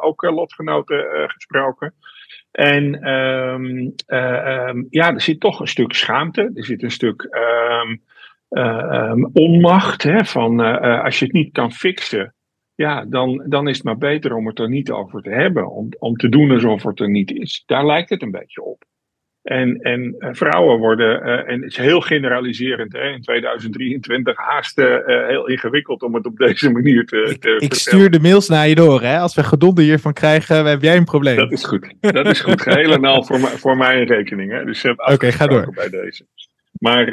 ook 0.00 0.22
lotgenoten 0.22 1.30
gesproken. 1.30 1.94
En 2.50 3.08
um, 3.08 3.94
um, 4.06 4.86
ja, 4.90 5.14
er 5.14 5.20
zit 5.20 5.40
toch 5.40 5.60
een 5.60 5.66
stuk 5.66 5.92
schaamte. 5.92 6.50
Er 6.54 6.64
zit 6.64 6.82
een 6.82 6.90
stuk 6.90 7.28
onmacht. 9.32 10.02
Hè, 10.02 10.24
van 10.24 10.60
als 10.80 11.18
je 11.18 11.24
het 11.24 11.34
niet 11.34 11.52
kan 11.52 11.72
fixen, 11.72 12.34
ja, 12.74 13.04
dan, 13.04 13.44
dan 13.48 13.68
is 13.68 13.76
het 13.76 13.84
maar 13.84 13.98
beter 13.98 14.34
om 14.34 14.46
het 14.46 14.58
er 14.58 14.68
niet 14.68 14.90
over 14.90 15.22
te 15.22 15.30
hebben. 15.30 15.70
Om, 15.70 15.88
om 15.98 16.16
te 16.16 16.28
doen 16.28 16.50
alsof 16.50 16.82
het 16.82 17.00
er 17.00 17.10
niet 17.10 17.30
is. 17.30 17.62
Daar 17.66 17.86
lijkt 17.86 18.10
het 18.10 18.22
een 18.22 18.30
beetje 18.30 18.62
op. 18.62 18.90
En, 19.42 19.76
en 19.76 20.14
uh, 20.18 20.28
vrouwen 20.32 20.78
worden, 20.78 21.26
uh, 21.26 21.52
en 21.52 21.62
het 21.62 21.70
is 21.70 21.76
heel 21.76 22.00
generaliserend, 22.00 22.92
hè, 22.92 23.08
in 23.08 23.22
2023 23.22 24.36
haast 24.36 24.78
uh, 24.78 25.06
heel 25.06 25.48
ingewikkeld 25.48 26.02
om 26.02 26.14
het 26.14 26.26
op 26.26 26.36
deze 26.36 26.70
manier 26.70 27.04
te, 27.04 27.36
te 27.40 27.50
ik, 27.50 27.60
ik 27.60 27.74
stuur 27.74 28.10
de 28.10 28.20
mails 28.20 28.48
naar 28.48 28.68
je 28.68 28.74
door, 28.74 29.02
hè. 29.02 29.18
Als 29.18 29.34
we 29.34 29.42
gedonde 29.42 29.82
hiervan 29.82 30.12
krijgen, 30.12 30.66
heb 30.66 30.82
jij 30.82 30.96
een 30.96 31.04
probleem. 31.04 31.36
Dat 31.36 31.52
is 31.52 31.64
goed. 31.64 31.94
Dat 32.00 32.26
is 32.26 32.40
goed. 32.40 32.62
Geheel 32.62 32.92
en 32.92 33.04
al 33.04 33.24
voor, 33.24 33.38
voor 33.38 33.76
mijn 33.76 34.04
rekening, 34.04 34.52
hè. 34.52 34.64
Dus 34.64 34.84
Oké, 34.84 35.12
okay, 35.12 35.32
ga 35.32 35.46
door. 35.46 35.72
bij 35.74 35.88
deze. 35.88 36.26
Maar 36.72 37.12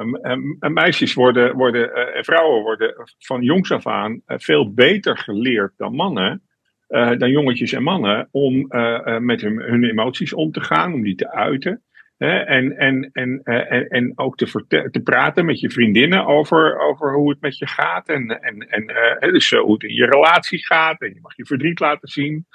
um, 0.00 0.56
meisjes 0.58 1.14
worden, 1.14 1.56
worden 1.56 2.14
en 2.14 2.24
vrouwen 2.24 2.62
worden 2.62 2.94
van 3.18 3.42
jongs 3.42 3.72
af 3.72 3.86
aan 3.86 4.22
veel 4.26 4.72
beter 4.72 5.18
geleerd 5.18 5.72
dan 5.76 5.94
mannen 5.94 6.42
dan 6.90 7.30
jongetjes 7.30 7.72
en 7.72 7.82
mannen 7.82 8.28
om 8.30 8.66
uh, 8.68 9.18
met 9.18 9.40
hun, 9.40 9.56
hun, 9.62 9.84
emoties 9.84 10.32
om 10.32 10.52
te 10.52 10.60
gaan, 10.60 10.92
om 10.92 11.02
die 11.02 11.14
te 11.14 11.32
uiten. 11.32 11.82
Hè, 12.18 12.38
en, 12.38 12.76
en, 12.76 13.10
en, 13.12 13.40
en, 13.42 13.88
en 13.88 14.12
ook 14.14 14.36
te, 14.36 14.88
te 14.90 15.00
praten 15.00 15.44
met 15.44 15.60
je 15.60 15.70
vriendinnen 15.70 16.26
over, 16.26 16.78
over 16.78 17.14
hoe 17.14 17.30
het 17.30 17.40
met 17.40 17.58
je 17.58 17.66
gaat. 17.66 18.08
En, 18.08 18.40
en, 18.40 18.66
en 18.68 19.32
dus 19.32 19.50
hoe 19.50 19.72
het 19.72 19.82
in 19.82 19.94
je 19.94 20.06
relatie 20.06 20.66
gaat. 20.66 21.00
En 21.00 21.08
je 21.08 21.20
mag 21.22 21.36
je 21.36 21.46
verdriet 21.46 21.80
laten 21.80 22.08
zien. 22.08 22.46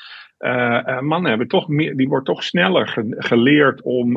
mannen 1.00 1.26
hebben 1.26 1.48
toch 1.48 1.68
meer, 1.68 1.96
die 1.96 2.08
wordt 2.08 2.26
toch 2.26 2.44
sneller 2.44 3.06
geleerd 3.10 3.82
om 3.82 4.12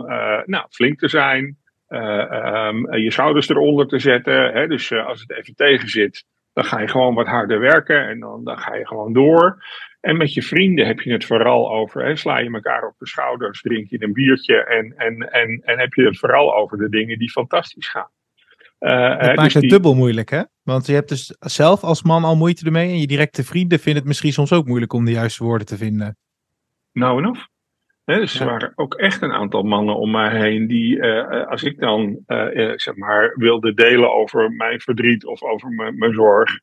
nou, 0.45 0.67
flink 0.71 0.99
te 0.99 1.09
zijn. 1.09 1.57
Um, 1.89 2.95
je 2.95 3.11
schouders 3.13 3.49
eronder 3.49 3.87
te 3.87 3.99
zetten. 3.99 4.53
Hè, 4.53 4.67
dus 4.67 4.93
als 4.93 5.21
het 5.21 5.33
even 5.33 5.55
tegen 5.55 5.89
zit, 5.89 6.25
dan 6.53 6.65
ga 6.65 6.81
je 6.81 6.89
gewoon 6.89 7.15
wat 7.15 7.27
harder 7.27 7.61
werken 7.61 8.09
en 8.09 8.21
dan, 8.21 8.45
dan 8.45 8.59
ga 8.59 8.75
je 8.75 8.87
gewoon 8.87 9.13
door. 9.13 9.65
En 10.01 10.17
met 10.17 10.35
je 10.35 10.43
vrienden 10.43 10.87
heb 10.87 11.01
je 11.01 11.13
het 11.13 11.25
vooral 11.25 11.71
over, 11.71 12.05
hè, 12.05 12.17
sla 12.17 12.39
je 12.39 12.53
elkaar 12.53 12.87
op 12.87 12.95
de 12.99 13.07
schouders, 13.07 13.61
drink 13.61 13.89
je 13.89 14.03
een 14.03 14.13
biertje 14.13 14.65
en, 14.65 14.95
en, 14.97 15.33
en, 15.33 15.63
en 15.65 15.79
heb 15.79 15.95
je 15.95 16.05
het 16.05 16.19
vooral 16.19 16.55
over 16.55 16.79
de 16.79 16.89
dingen 16.89 17.19
die 17.19 17.31
fantastisch 17.31 17.89
gaan. 17.89 18.11
Uh, 18.81 18.91
dat 18.91 19.37
maakt 19.37 19.43
dus 19.43 19.55
het 19.55 19.71
dubbel 19.71 19.95
moeilijk, 19.95 20.31
hè? 20.31 20.43
Want 20.63 20.87
je 20.87 20.93
hebt 20.93 21.09
dus 21.09 21.37
zelf 21.39 21.83
als 21.83 22.03
man 22.03 22.25
al 22.25 22.37
moeite 22.37 22.65
ermee 22.65 22.89
en 22.89 23.01
je 23.01 23.07
directe 23.07 23.45
vrienden 23.45 23.79
vinden 23.79 24.01
het 24.01 24.09
misschien 24.09 24.33
soms 24.33 24.53
ook 24.53 24.67
moeilijk 24.67 24.93
om 24.93 25.05
de 25.05 25.11
juiste 25.11 25.45
woorden 25.45 25.67
te 25.67 25.77
vinden. 25.77 26.17
Nou 26.93 27.23
en 27.23 27.29
of. 27.29 27.49
dus 28.05 28.41
er 28.41 28.47
waren 28.47 28.73
ook 28.75 28.95
echt 28.95 29.23
een 29.23 29.33
aantal 29.33 29.63
mannen 29.63 29.97
om 29.97 30.11
mij 30.11 30.41
heen 30.41 30.67
die, 30.67 30.97
uh, 30.97 31.47
als 31.47 31.63
ik 31.63 31.79
dan 31.79 32.19
uh, 32.27 32.73
zeg 32.77 32.97
maar 32.97 33.33
wilde 33.37 33.75
delen 33.75 34.13
over 34.13 34.53
mijn 34.53 34.81
verdriet 34.81 35.27
of 35.27 35.43
over 35.43 35.71
mijn 35.97 36.15
zorg, 36.15 36.61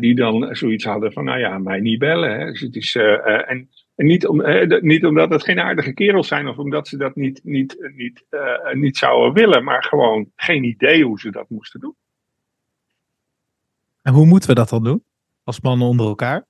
die 0.00 0.14
dan 0.14 0.54
zoiets 0.56 0.84
hadden 0.84 1.12
van, 1.12 1.24
nou 1.24 1.38
ja, 1.38 1.58
mij 1.58 1.80
niet 1.80 1.98
bellen. 1.98 2.38
Hè. 2.38 2.46
Dus 2.46 2.60
het 2.60 2.76
is, 2.76 2.94
uh, 2.94 3.50
en, 3.50 3.70
en 3.94 4.06
niet, 4.06 4.26
om, 4.26 4.42
niet 4.80 5.04
omdat 5.04 5.30
het 5.30 5.44
geen 5.44 5.60
aardige 5.60 5.94
kerels 5.94 6.28
zijn 6.28 6.48
of 6.48 6.58
omdat 6.58 6.88
ze 6.88 6.96
dat 6.96 7.16
niet, 7.16 7.40
niet, 7.44 7.90
niet, 7.96 8.24
niet 8.72 8.96
zouden 8.96 9.32
willen, 9.32 9.64
maar 9.64 9.84
gewoon 9.84 10.30
geen 10.36 10.64
idee 10.64 11.04
hoe 11.04 11.20
ze 11.20 11.30
dat 11.30 11.48
moesten 11.48 11.80
doen. 11.80 11.94
En 14.02 14.12
hoe 14.12 14.26
moeten 14.26 14.48
we 14.48 14.54
dat 14.54 14.68
dan 14.68 14.84
doen? 14.84 15.04
Als 15.44 15.60
mannen 15.60 15.88
onder 15.88 16.06
elkaar? 16.06 16.44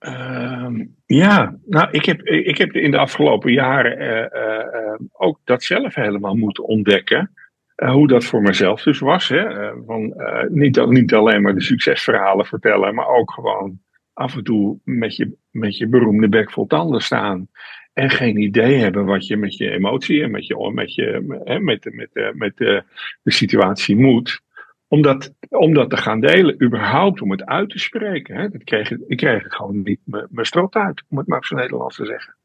Uh, 0.00 0.68
ja, 1.06 1.56
nou, 1.64 1.88
ik 1.90 2.04
heb, 2.04 2.22
ik 2.22 2.58
heb 2.58 2.72
in 2.72 2.90
de 2.90 2.98
afgelopen 2.98 3.52
jaren 3.52 4.28
uh, 4.32 5.06
ook 5.12 5.40
dat 5.44 5.62
zelf 5.62 5.94
helemaal 5.94 6.34
moeten 6.34 6.64
ontdekken. 6.64 7.30
Uh, 7.76 7.90
hoe 7.90 8.08
dat 8.08 8.24
voor 8.24 8.42
mezelf 8.42 8.82
dus 8.82 8.98
was. 8.98 9.28
Hè? 9.28 9.70
Uh, 9.70 9.72
van, 9.86 10.14
uh, 10.16 10.42
niet, 10.48 10.86
niet 10.86 11.14
alleen 11.14 11.42
maar 11.42 11.54
de 11.54 11.62
succesverhalen 11.62 12.46
vertellen, 12.46 12.94
maar 12.94 13.08
ook 13.08 13.30
gewoon 13.32 13.78
af 14.12 14.36
en 14.36 14.44
toe 14.44 14.78
met 14.84 15.16
je, 15.16 15.36
met 15.50 15.76
je 15.76 15.88
beroemde 15.88 16.28
bek 16.28 16.50
vol 16.50 16.66
tanden 16.66 17.00
staan. 17.00 17.48
En 17.92 18.10
geen 18.10 18.36
idee 18.36 18.78
hebben 18.78 19.04
wat 19.04 19.26
je 19.26 19.36
met 19.36 19.56
je 19.56 19.70
emotie 19.70 20.22
en 20.22 20.30
met, 20.30 20.46
je, 20.46 20.70
met, 20.74 20.94
je, 20.94 21.20
met, 21.44 21.84
met, 21.84 21.94
met, 21.94 22.34
met 22.34 22.56
de, 22.56 22.84
situatie 23.24 23.96
moet. 23.96 24.40
Om 24.88 25.02
dat, 25.02 25.34
om 25.48 25.74
dat 25.74 25.90
te 25.90 25.96
gaan 25.96 26.20
delen, 26.20 26.62
überhaupt 26.62 27.20
om 27.20 27.30
het 27.30 27.44
uit 27.44 27.70
te 27.70 27.78
spreken. 27.78 28.36
Hè? 28.36 28.48
Dat 28.48 28.64
kreeg, 28.64 28.90
ik 28.90 29.16
kreeg 29.16 29.42
gewoon 29.46 29.82
niet 29.82 30.00
mijn 30.04 30.46
strot 30.46 30.74
uit, 30.74 31.02
om 31.08 31.18
het 31.18 31.26
maar 31.26 31.44
zo 31.44 31.56
Nederlands 31.56 31.96
te 31.96 32.06
zeggen. 32.06 32.36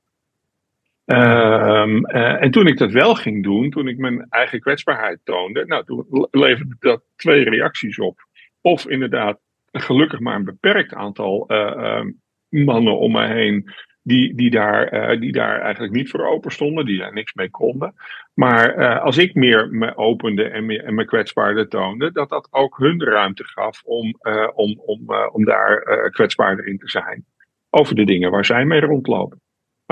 Um, 1.11 2.05
uh, 2.07 2.43
en 2.43 2.51
toen 2.51 2.67
ik 2.67 2.77
dat 2.77 2.91
wel 2.91 3.15
ging 3.15 3.43
doen, 3.43 3.69
toen 3.69 3.87
ik 3.87 3.97
mijn 3.97 4.25
eigen 4.29 4.59
kwetsbaarheid 4.59 5.19
toonde, 5.23 5.65
nou, 5.65 5.85
toen 5.85 6.27
leverde 6.31 6.75
dat 6.79 7.03
twee 7.15 7.49
reacties 7.49 7.99
op. 7.99 8.19
Of 8.61 8.87
inderdaad, 8.87 9.39
gelukkig 9.71 10.19
maar 10.19 10.35
een 10.35 10.43
beperkt 10.43 10.93
aantal 10.93 11.45
uh, 11.47 12.03
mannen 12.49 12.97
om 12.97 13.11
me 13.11 13.27
heen, 13.27 13.69
die, 14.03 14.35
die, 14.35 14.49
daar, 14.49 14.93
uh, 14.93 15.19
die 15.19 15.31
daar 15.31 15.59
eigenlijk 15.59 15.93
niet 15.93 16.09
voor 16.09 16.27
open 16.27 16.51
stonden, 16.51 16.85
die 16.85 16.99
daar 16.99 17.13
niks 17.13 17.33
mee 17.33 17.49
konden. 17.49 17.93
Maar 18.33 18.99
als 18.99 19.17
ik 19.17 19.35
meer 19.35 19.69
me 19.69 19.97
opende 19.97 20.43
en, 20.43 20.95
me, 20.95 21.05
kwetsbaarder 21.05 21.67
toonde, 21.67 22.11
dat 22.11 22.29
dat 22.29 22.47
ook 22.51 22.77
hun 22.77 23.03
ruimte 23.03 23.43
gaf 23.43 23.81
om, 23.83 24.15
om, 24.53 24.81
om, 24.85 25.13
om 25.31 25.45
daar 25.45 26.09
kwetsbaarder 26.11 26.65
in 26.65 26.77
te 26.77 26.89
zijn. 26.89 27.25
Over 27.69 27.95
de 27.95 28.05
dingen 28.05 28.31
waar 28.31 28.45
zij 28.45 28.65
mee 28.65 28.79
rondlopen. 28.79 29.41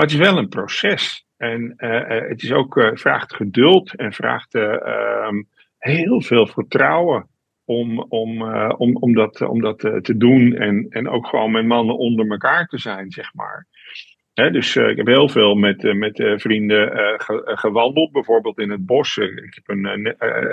Maar 0.00 0.08
het 0.08 0.18
is 0.18 0.26
wel 0.26 0.38
een 0.38 0.48
proces. 0.48 1.26
En 1.36 1.74
het 2.28 2.42
is 2.42 2.52
ook, 2.52 2.90
vraagt 2.94 3.34
geduld 3.34 3.94
en 3.94 4.12
vraagt 4.12 4.54
ehm, 4.54 5.42
heel 5.78 6.22
veel 6.22 6.46
vertrouwen 6.46 7.28
om, 7.64 8.00
om, 8.00 8.42
om, 8.72 8.96
om 8.96 9.14
dat, 9.14 9.40
om 9.40 9.60
dat 9.60 9.78
te 9.78 10.14
doen. 10.16 10.54
En, 10.54 10.86
en 10.88 11.08
ook 11.08 11.26
gewoon 11.26 11.50
met 11.50 11.66
mannen 11.66 11.96
onder 11.96 12.30
elkaar 12.30 12.66
te 12.66 12.78
zijn, 12.78 13.10
zeg 13.10 13.34
maar 13.34 13.66
dus 14.48 14.74
uh, 14.74 14.88
ik 14.88 14.96
heb 14.96 15.06
heel 15.06 15.28
veel 15.28 15.54
met, 15.54 15.84
uh, 15.84 15.94
met 15.94 16.18
uh, 16.18 16.38
vrienden 16.38 16.92
gewandeld, 17.44 18.12
bijvoorbeeld 18.12 18.58
in 18.58 18.70
het 18.70 18.86
bos. 18.86 19.16
ik 19.16 19.54
heb 19.54 19.68
een, 19.76 20.02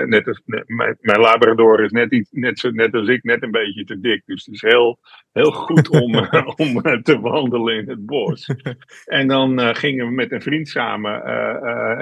net, 0.10 0.42
mijn, 0.46 0.98
mijn, 1.02 1.20
Labrador 1.20 1.84
is 1.84 1.92
net, 1.92 2.12
iets, 2.12 2.32
net, 2.32 2.60
zo, 2.60 2.70
net 2.72 2.94
als 2.94 3.08
ik, 3.08 3.24
net 3.24 3.44
een 3.44 3.52
beetje 3.52 3.84
te 3.84 4.00
dik. 4.00 4.22
Dus 4.26 4.46
het 4.46 4.56
is 4.56 4.62
heel, 4.62 5.00
heel 5.32 5.52
goed 5.52 5.90
om, 5.90 6.16
om 6.64 7.02
te 7.02 7.20
wandelen 7.20 7.78
in 7.78 7.90
het 7.90 8.06
bos. 8.06 8.50
en 9.06 9.28
dan 9.28 9.76
gingen 9.76 10.06
we 10.06 10.12
met 10.12 10.32
een 10.32 10.42
vriend 10.42 10.68
samen. 10.68 11.22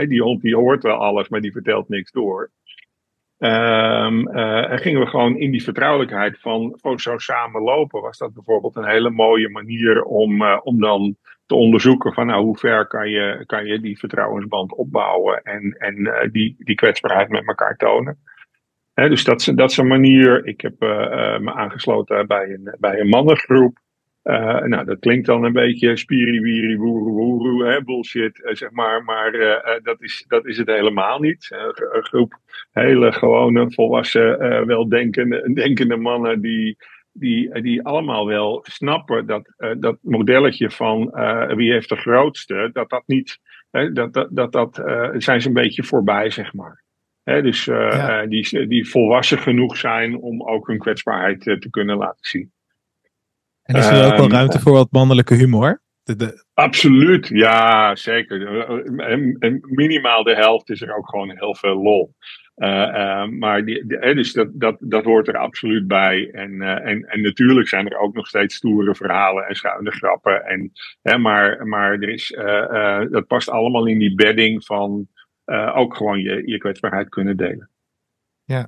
die 0.08 0.22
hond 0.22 0.42
die 0.42 0.56
hoort 0.56 0.84
wel 0.84 0.98
alles, 0.98 1.30
maar 1.30 1.42
die 1.42 1.52
vertelt 1.52 1.90
niks 1.90 2.12
door. 2.12 2.52
Um, 3.38 4.28
en 4.28 4.80
gingen 4.80 5.00
we 5.00 5.08
gewoon 5.08 5.38
in 5.38 5.52
die 5.52 5.64
vertrouwelijkheid 5.64 6.40
van, 6.40 6.78
van 6.82 7.00
zo 7.00 7.18
samen 7.18 7.62
lopen. 7.62 8.02
Was 8.02 8.18
dat 8.18 8.34
bijvoorbeeld 8.34 8.76
een 8.76 8.88
hele 8.88 9.10
mooie 9.10 9.50
manier 9.50 10.04
om, 10.04 10.44
om 10.44 10.80
dan 10.80 11.16
te 11.46 11.56
onderzoeken 11.56 12.14
van 12.14 12.28
nou, 12.28 12.44
hoe 12.44 12.58
ver 12.58 12.88
kan 12.88 13.10
je, 13.10 13.44
kan 13.46 13.66
je 13.66 13.80
die 13.80 14.00
vertrouwensband 14.00 14.74
opbouwen 14.74 15.42
en, 15.44 15.76
en 15.78 16.00
uh, 16.00 16.14
die, 16.32 16.56
die 16.58 16.76
kwetsbaarheid 16.76 17.30
met 17.30 17.48
elkaar 17.48 17.76
tonen. 17.76 18.18
Dus 18.94 19.24
dat 19.24 19.52
dat 19.56 19.72
is 19.72 19.78
een 19.78 19.88
manier. 19.88 20.46
Ik 20.46 20.62
heb 20.62 20.84
uh, 20.84 20.90
uh, 20.90 21.40
me 21.40 21.54
aangesloten 21.54 22.28
bij 22.28 22.50
een, 22.50 22.76
bij 22.80 23.00
een 23.00 23.08
mannengroep. 23.08 23.80
nou, 24.24 24.86
dat 24.86 25.00
klinkt 25.00 25.26
dan 25.26 25.44
een 25.44 25.54
beetje 25.54 25.98
spiriwiri, 25.98 26.78
woeroe, 26.78 27.12
woeroe, 27.12 27.66
hè, 27.66 27.84
bullshit, 27.84 28.42
zeg 28.44 28.72
maar. 28.72 29.04
Maar 29.04 29.32
dat, 29.84 30.02
is, 30.02 30.26
dat 30.28 30.46
is 30.46 30.58
het 30.58 30.68
helemaal 30.68 31.20
niet. 31.20 31.48
een 31.92 32.04
groep 32.04 32.40
hele 32.72 33.12
gewone, 33.12 33.72
volwassen, 33.72 34.66
weldenkende 34.66 35.54
denkende 35.54 35.98
mannen 35.98 36.42
die, 36.42 36.78
die, 37.18 37.62
die 37.62 37.84
allemaal 37.84 38.28
wel 38.28 38.60
snappen 38.64 39.26
dat 39.26 39.54
uh, 39.58 39.72
dat 39.78 39.98
modelletje 40.02 40.72
van 40.72 41.12
uh, 41.14 41.54
wie 41.54 41.72
heeft 41.72 41.90
de 41.90 41.96
grootste, 41.96 42.70
dat 42.74 42.90
dat 42.90 43.04
niet, 43.06 43.40
dat, 43.94 44.14
dat, 44.14 44.28
dat, 44.32 44.52
dat 44.52 44.82
zijn 45.18 45.42
ze 45.42 45.48
een 45.48 45.54
beetje 45.54 45.84
voorbij, 45.84 46.30
zeg 46.30 46.54
maar. 46.54 46.84
Hè, 47.24 47.42
dus 47.42 47.66
ja. 47.66 48.26
die, 48.26 48.68
die 48.68 48.90
volwassen 48.90 49.38
genoeg 49.38 49.78
zijn 49.78 50.18
om 50.18 50.48
ook 50.48 50.68
hun 50.68 50.80
kwetsbaarheid 50.80 51.42
te 51.42 51.68
kunnen 51.70 51.98
laten 51.98 52.26
zien. 52.26 52.52
En 53.64 53.76
is 53.76 53.88
er 53.88 54.06
ook 54.06 54.16
wel 54.16 54.26
ehm, 54.26 54.32
ruimte 54.32 54.60
voor 54.60 54.74
wat 54.74 54.92
mannelijke 54.92 55.34
humor? 55.36 55.82
De, 56.04 56.16
de... 56.16 56.46
Absoluut, 56.54 57.28
ja, 57.28 57.96
zeker. 57.96 58.68
En, 58.98 59.36
en 59.40 59.60
minimaal 59.62 60.24
de 60.24 60.36
helft 60.36 60.70
is 60.70 60.82
er 60.82 60.96
ook 60.96 61.10
gewoon 61.10 61.38
heel 61.38 61.56
veel 61.56 61.82
lol. 61.82 62.16
Uh, 62.56 63.28
maar 63.28 63.66
die, 63.66 63.86
dus 63.86 64.34
dat, 64.34 64.48
dat, 64.54 64.78
dat 64.80 65.04
hoort 65.04 65.28
er 65.28 65.38
absoluut 65.38 65.88
bij. 65.88 66.30
En, 66.32 66.52
uh, 66.52 66.88
en, 66.88 67.04
en 67.04 67.22
natuurlijk 67.22 67.68
zijn 67.68 67.90
er 67.90 67.98
ook 67.98 68.16
nog 68.16 68.28
steeds 68.28 68.56
stoere 68.56 68.96
verhalen 68.96 69.48
en 69.48 69.56
schuine 69.56 69.92
grappen. 69.92 70.46
En, 70.46 70.72
hè, 71.02 71.18
maar 71.18 71.68
maar 71.68 71.92
er 71.92 72.10
is, 72.10 72.28
dat 73.12 73.28
past 73.28 73.50
allemaal 73.50 73.86
in 73.86 74.00
die 74.00 74.16
bedding 74.16 74.66
van 74.66 75.08
ook 75.74 75.96
gewoon 75.96 76.22
je, 76.22 76.42
je 76.46 76.58
kwetsbaarheid 76.58 77.10
kunnen 77.10 77.38
delen. 77.38 77.70
Ja, 78.44 78.68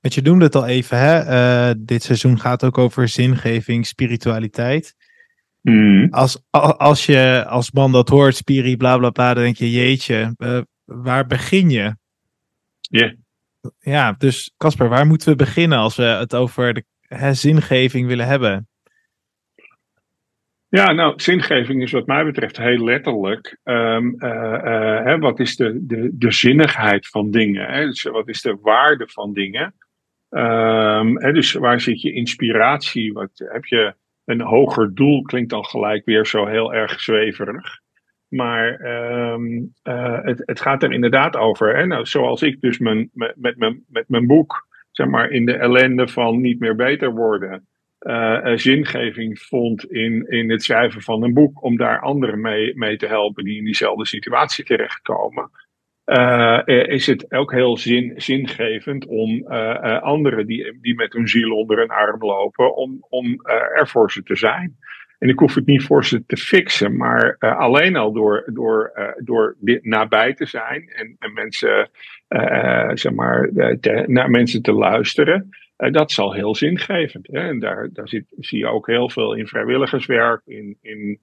want 0.00 0.14
je 0.14 0.22
noemde 0.22 0.44
het 0.44 0.54
al 0.54 0.66
even, 0.66 0.98
hè? 0.98 1.74
dit 1.84 2.02
seizoen 2.02 2.40
gaat 2.40 2.64
ook 2.64 2.78
over 2.78 3.08
zingeving, 3.08 3.86
spiritualiteit. 3.86 4.94
Mm. 5.62 6.06
Als, 6.10 6.46
als 6.76 7.06
je 7.06 7.44
als 7.48 7.72
man 7.72 7.92
dat 7.92 8.08
hoort, 8.08 8.36
spiri, 8.36 8.76
bla 8.76 8.98
bla 8.98 9.10
bla, 9.10 9.34
dan 9.34 9.42
denk 9.42 9.56
je, 9.56 9.70
jeetje, 9.70 10.34
waar 10.84 11.26
begin 11.26 11.70
je? 11.70 11.96
Ja 12.80 13.14
ja, 13.78 14.14
dus 14.18 14.54
Casper, 14.56 14.88
waar 14.88 15.06
moeten 15.06 15.28
we 15.28 15.36
beginnen 15.36 15.78
als 15.78 15.96
we 15.96 16.02
het 16.02 16.34
over 16.34 16.74
de 16.74 16.84
hè, 17.00 17.34
zingeving 17.34 18.06
willen 18.06 18.26
hebben? 18.26 18.68
Ja, 20.70 20.92
nou, 20.92 21.20
zingeving 21.20 21.82
is 21.82 21.92
wat 21.92 22.06
mij 22.06 22.24
betreft 22.24 22.56
heel 22.56 22.84
letterlijk. 22.84 23.58
Um, 23.64 24.14
uh, 24.18 25.04
hè, 25.04 25.18
wat 25.18 25.40
is 25.40 25.56
de, 25.56 25.86
de, 25.86 26.10
de 26.12 26.32
zinnigheid 26.32 27.06
van 27.06 27.30
dingen? 27.30 27.66
Hè? 27.66 27.86
Dus 27.86 28.02
wat 28.02 28.28
is 28.28 28.42
de 28.42 28.58
waarde 28.60 29.08
van 29.08 29.32
dingen? 29.32 29.74
Um, 30.30 31.20
hè, 31.20 31.32
dus 31.32 31.52
waar 31.52 31.80
zit 31.80 32.00
je 32.02 32.12
inspiratie? 32.12 33.12
Wat, 33.12 33.30
heb 33.34 33.64
je 33.64 33.94
een 34.24 34.40
hoger 34.40 34.94
doel? 34.94 35.22
Klinkt 35.22 35.50
dan 35.50 35.64
gelijk 35.64 36.04
weer 36.04 36.26
zo 36.26 36.46
heel 36.46 36.74
erg 36.74 37.00
zweverig. 37.00 37.80
Maar 38.28 38.80
um, 39.32 39.74
uh, 39.84 40.18
het, 40.22 40.42
het, 40.44 40.60
gaat 40.60 40.82
er 40.82 40.92
inderdaad 40.92 41.36
over. 41.36 41.76
Hè? 41.76 41.86
Nou, 41.86 42.06
zoals 42.06 42.42
ik 42.42 42.60
dus 42.60 42.78
mijn, 42.78 43.10
met, 43.12 43.56
mijn, 43.56 43.84
met 43.88 44.08
mijn 44.08 44.26
boek, 44.26 44.66
zeg 44.90 45.06
maar, 45.06 45.30
in 45.30 45.46
de 45.46 45.56
ellende 45.56 46.08
van 46.08 46.40
niet 46.40 46.60
meer 46.60 46.76
beter 46.76 47.10
worden, 47.10 47.66
uh, 48.00 48.56
zingeving 48.56 49.38
vond 49.38 49.90
in, 49.90 50.26
in 50.28 50.50
het 50.50 50.62
schrijven 50.62 51.02
van 51.02 51.22
een 51.22 51.34
boek, 51.34 51.62
om 51.62 51.76
daar 51.76 52.00
anderen 52.00 52.40
mee, 52.40 52.76
mee 52.76 52.96
te 52.96 53.06
helpen 53.06 53.44
die 53.44 53.58
in 53.58 53.64
diezelfde 53.64 54.06
situatie 54.06 54.64
terechtkomen. 54.64 55.50
Uh, 56.06 56.60
is 56.64 57.06
het 57.06 57.32
ook 57.32 57.52
heel 57.52 57.76
zin, 57.76 58.12
zingevend 58.16 59.06
om 59.06 59.46
anderen 60.00 60.46
die, 60.46 60.78
die 60.80 60.94
met 60.94 61.12
hun 61.12 61.28
ziel 61.28 61.56
onder 61.56 61.78
een 61.78 61.90
arm 61.90 62.20
lopen, 62.24 62.76
om, 62.76 63.06
om 63.08 63.40
er 63.74 63.88
voor 63.88 64.12
ze 64.12 64.22
te 64.22 64.36
zijn. 64.36 64.76
En 65.18 65.28
ik 65.28 65.38
hoef 65.38 65.54
het 65.54 65.66
niet 65.66 65.82
voor 65.82 66.04
ze 66.04 66.26
te 66.26 66.36
fixen, 66.36 66.96
maar 66.96 67.36
uh, 67.38 67.58
alleen 67.58 67.96
al 67.96 68.12
door, 68.12 68.44
door, 68.46 68.92
uh, 68.94 69.08
door 69.18 69.56
nabij 69.82 70.34
te 70.34 70.46
zijn 70.46 70.88
en, 70.88 71.16
en 71.18 71.32
mensen, 71.32 71.90
uh, 72.28 72.90
zeg 72.94 73.12
maar, 73.12 73.50
naar 74.06 74.30
mensen 74.30 74.62
te 74.62 74.72
luisteren, 74.72 75.48
dat 75.76 76.10
is 76.10 76.18
al 76.18 76.32
heel 76.32 76.54
zingevend. 76.54 77.26
Hè? 77.26 77.48
En 77.48 77.58
daar, 77.58 77.88
daar 77.92 78.08
zit, 78.08 78.24
zie 78.38 78.58
je 78.58 78.66
ook 78.66 78.86
heel 78.86 79.10
veel 79.10 79.34
in 79.34 79.46
vrijwilligerswerk, 79.46 80.42
in, 80.46 80.76
in 80.82 81.20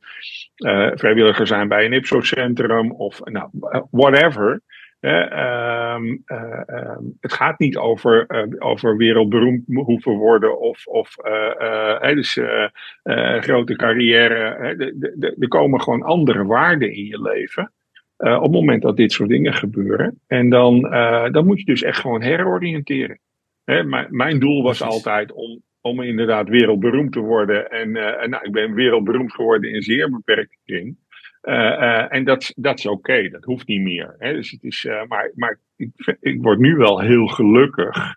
vrijwilligers 0.96 1.50
zijn 1.50 1.68
bij 1.68 1.86
een 1.86 1.94
Ipsos-centrum 1.94 2.92
of 2.92 3.20
nou, 3.24 3.50
whatever. 3.92 4.62
Um, 5.06 6.24
um, 6.26 7.18
het 7.20 7.34
gaat 7.34 7.60
niet 7.60 7.78
over, 7.78 8.26
uh, 8.28 8.56
over 8.60 8.98
wereldberoemd 8.98 9.64
hoeven 9.68 10.14
worden 10.14 10.60
of, 10.60 10.88
of 10.88 11.16
uh, 11.26 12.14
dus, 12.14 12.40
grote 13.40 13.76
carrière. 13.76 14.34
Er 15.40 15.48
komen 15.48 15.82
gewoon 15.82 16.04
andere 16.04 16.46
waarden 16.46 16.94
in 16.94 17.06
je 17.06 17.22
leven. 17.22 17.72
op 18.18 18.42
het 18.42 18.52
moment 18.52 18.82
dat 18.82 18.98
dit 18.98 19.12
soort 19.12 19.30
dingen 19.30 19.54
gebeuren. 19.54 20.20
En 20.28 20.50
dan, 20.50 20.82
dan 21.32 21.46
moet 21.46 21.60
je 21.60 21.66
dus 21.66 21.84
echt 21.84 22.00
gewoon 22.00 22.22
heroriënteren. 22.22 23.20
Hè, 23.64 23.84
mijn 24.10 24.40
doel 24.40 24.64
was 24.64 24.82
altijd 24.82 25.32
om, 25.32 25.62
om 25.82 26.02
inderdaad 26.02 26.50
wereldberoemd 26.50 27.12
te 27.12 27.20
worden. 27.20 27.70
En 27.70 27.92
nou, 28.30 28.40
ik 28.42 28.52
ben 28.52 28.74
wereldberoemd 28.74 29.34
geworden 29.34 29.74
in 29.74 29.82
zeer 29.82 30.10
beperkte 30.10 30.58
kring. 30.66 30.98
Uh, 31.46 31.54
uh, 31.54 32.14
en 32.14 32.24
dat, 32.24 32.54
dat 32.56 32.78
is 32.78 32.86
oké, 32.86 33.30
dat 33.30 33.44
hoeft 33.44 33.68
niet 33.68 33.82
meer. 33.82 34.16
Hè? 34.18 34.34
Dus 34.34 34.52
het 34.52 34.64
is, 34.64 34.84
uh, 34.84 35.04
maar 35.08 35.32
maar 35.36 35.60
ik, 35.76 36.18
ik 36.20 36.42
word 36.42 36.60
nu 36.60 36.76
wel 36.76 37.00
heel 37.00 37.28
gelukkig 37.28 38.16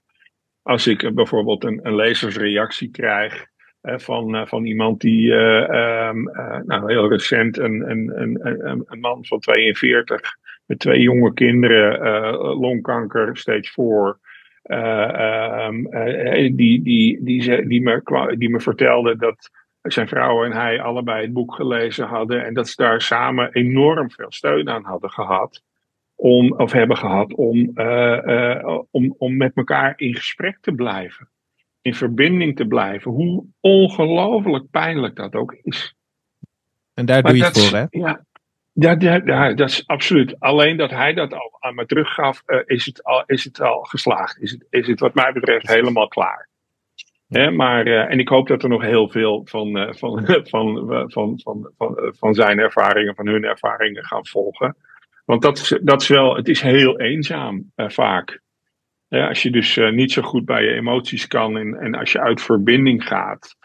als 0.63 0.87
ik 0.87 1.15
bijvoorbeeld 1.15 1.65
een, 1.65 1.81
een 1.83 1.95
lezersreactie 1.95 2.91
krijg 2.91 3.47
van, 3.83 4.49
van 4.49 4.65
iemand 4.65 5.01
die 5.01 5.33
um, 5.33 6.23
nou, 6.67 6.93
heel 6.93 7.09
recent 7.09 7.59
een, 7.59 7.91
een, 7.91 8.21
een, 8.21 8.85
een, 8.87 9.01
man 9.01 9.25
van 9.25 9.39
42 9.39 10.21
met 10.67 10.79
twee 10.79 11.01
jonge 11.01 11.35
kinderen, 11.35 12.01
longkanker, 12.37 13.37
stage 13.37 13.73
4. 13.73 14.19
Um, 15.67 15.91
die, 16.57 16.83
die, 16.83 17.23
die, 17.23 17.67
die, 17.67 17.83
me, 17.83 18.35
die 18.39 18.51
me 18.51 18.61
vertelde 18.61 19.17
dat 19.17 19.51
zijn 19.93 20.09
vrouw 20.09 20.45
en 20.45 20.53
hij 20.53 20.81
allebei 20.81 21.23
het 21.23 21.33
boek 21.33 21.55
gelezen 21.55 22.07
hadden. 22.07 22.45
En 22.45 22.55
dat 22.55 22.69
ze 22.69 22.83
daar 22.83 23.01
samen 23.01 23.53
enorm 23.53 24.11
veel 24.11 24.33
steun 24.33 24.69
aan 24.69 24.85
hadden 24.85 25.11
gehad. 25.11 25.63
Om, 26.15 26.53
of 26.53 26.73
hebben 26.73 26.97
gehad 26.97 27.35
om, 27.35 27.71
uh, 27.75 28.19
uh, 28.25 28.79
om, 28.91 29.15
om 29.19 29.37
met 29.37 29.53
elkaar 29.55 29.93
in 29.97 30.15
gesprek 30.15 30.59
te 30.61 30.73
blijven. 30.73 31.29
In 31.83 31.95
verbinding 31.95 32.57
te 32.57 32.67
blijven. 32.67 33.11
Hoe 33.11 33.45
ongelooflijk 33.61 34.71
pijnlijk 34.71 35.17
dat 35.17 35.35
ook 35.35 35.53
is. 35.63 35.95
En 36.95 37.07
daar 37.07 37.23
doe 37.23 37.37
je 37.37 37.45
het 37.45 37.61
voor, 37.61 37.79
hè? 37.79 37.85
Ja, 37.91 38.25
ja, 38.73 39.21
ja, 39.25 39.55
dat 39.55 39.69
is 39.69 39.87
absoluut. 39.87 40.41
Alleen 40.41 40.77
dat 40.77 40.91
hij 40.91 41.15
dat 41.15 41.33
al 41.33 41.57
aan 41.61 41.75
me 41.75 41.87
teruggaf, 41.87 42.43
uh, 42.47 42.61
is, 42.65 42.87
het 42.87 43.05
al, 43.05 43.23
is 43.27 43.45
het 43.45 43.61
al 43.61 43.83
geslaagd. 43.83 44.39
Is 44.41 44.51
het, 44.51 44.67
is 44.71 44.87
het 44.87 45.01
wat 45.01 45.15
mij 45.15 45.33
betreft 45.33 45.69
helemaal 45.69 46.09
klaar 46.09 46.48
maar, 47.29 47.87
uh, 47.87 48.11
en 48.11 48.19
ik 48.19 48.29
hoop 48.29 48.49
dat 48.49 48.63
er 48.63 48.69
nog 48.69 48.83
heel 48.83 49.09
veel 49.09 49.43
van, 49.45 49.79
uh, 49.79 49.93
van, 50.03 50.27
van, 50.45 50.89
van, 51.11 51.41
van, 51.41 51.73
van, 51.77 52.13
van 52.19 52.35
zijn 52.35 52.59
ervaringen, 52.59 53.15
van 53.15 53.27
hun 53.27 53.45
ervaringen 53.45 54.05
gaan 54.05 54.27
volgen. 54.27 54.77
Want 55.25 55.43
dat 55.43 55.59
is, 55.59 55.79
dat 55.83 56.03
is 56.03 56.09
wel, 56.09 56.37
het 56.37 56.49
is 56.49 56.61
heel 56.61 57.01
eenzaam 57.01 57.73
vaak. 57.77 58.41
Ja, 59.09 59.29
als 59.29 59.43
je 59.43 59.51
dus 59.51 59.77
niet 59.77 60.13
zo 60.13 60.23
goed 60.23 60.45
bij 60.45 60.65
je 60.65 60.73
emoties 60.73 61.27
kan 61.27 61.57
en, 61.59 61.75
en 61.75 61.95
als 61.95 62.13
je 62.13 62.21
uit 62.21 62.43
verbinding 62.43 63.05
gaat, 63.05 63.57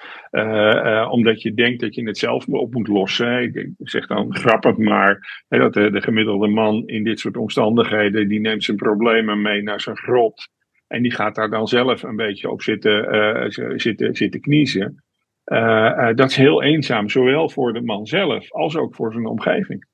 omdat 1.09 1.41
je 1.41 1.53
denkt 1.53 1.81
dat 1.81 1.95
je 1.95 2.03
het 2.05 2.17
zelf 2.17 2.47
op 2.47 2.73
moet 2.73 2.87
lossen. 2.87 3.41
Ik, 3.41 3.55
ik 3.55 3.89
zeg 3.89 4.07
dan 4.07 4.35
grappig 4.35 4.77
maar 4.77 5.43
hè, 5.47 5.57
dat 5.57 5.73
de, 5.73 5.91
de, 5.91 6.01
gemiddelde 6.01 6.47
man 6.47 6.87
in 6.87 7.03
dit 7.03 7.19
soort 7.19 7.37
omstandigheden, 7.37 8.27
die 8.27 8.39
neemt 8.39 8.63
zijn 8.63 8.77
problemen 8.77 9.41
mee 9.41 9.61
naar 9.61 9.81
zijn 9.81 9.97
grot. 9.97 10.49
En 10.87 11.01
die 11.01 11.13
gaat 11.13 11.35
daar 11.35 11.49
dan 11.49 11.67
zelf 11.67 12.03
een 12.03 12.15
beetje 12.15 12.49
op 12.49 12.61
zitten, 12.61 13.51
zitten, 13.81 14.15
zitten 14.15 14.41
kniezen. 14.41 15.03
dat 16.15 16.29
is 16.29 16.35
heel 16.35 16.63
eenzaam, 16.63 17.09
zowel 17.09 17.49
voor 17.49 17.73
de 17.73 17.81
man 17.81 18.05
zelf 18.05 18.51
als 18.51 18.77
ook 18.77 18.95
voor 18.95 19.11
zijn 19.11 19.25
omgeving. 19.25 19.85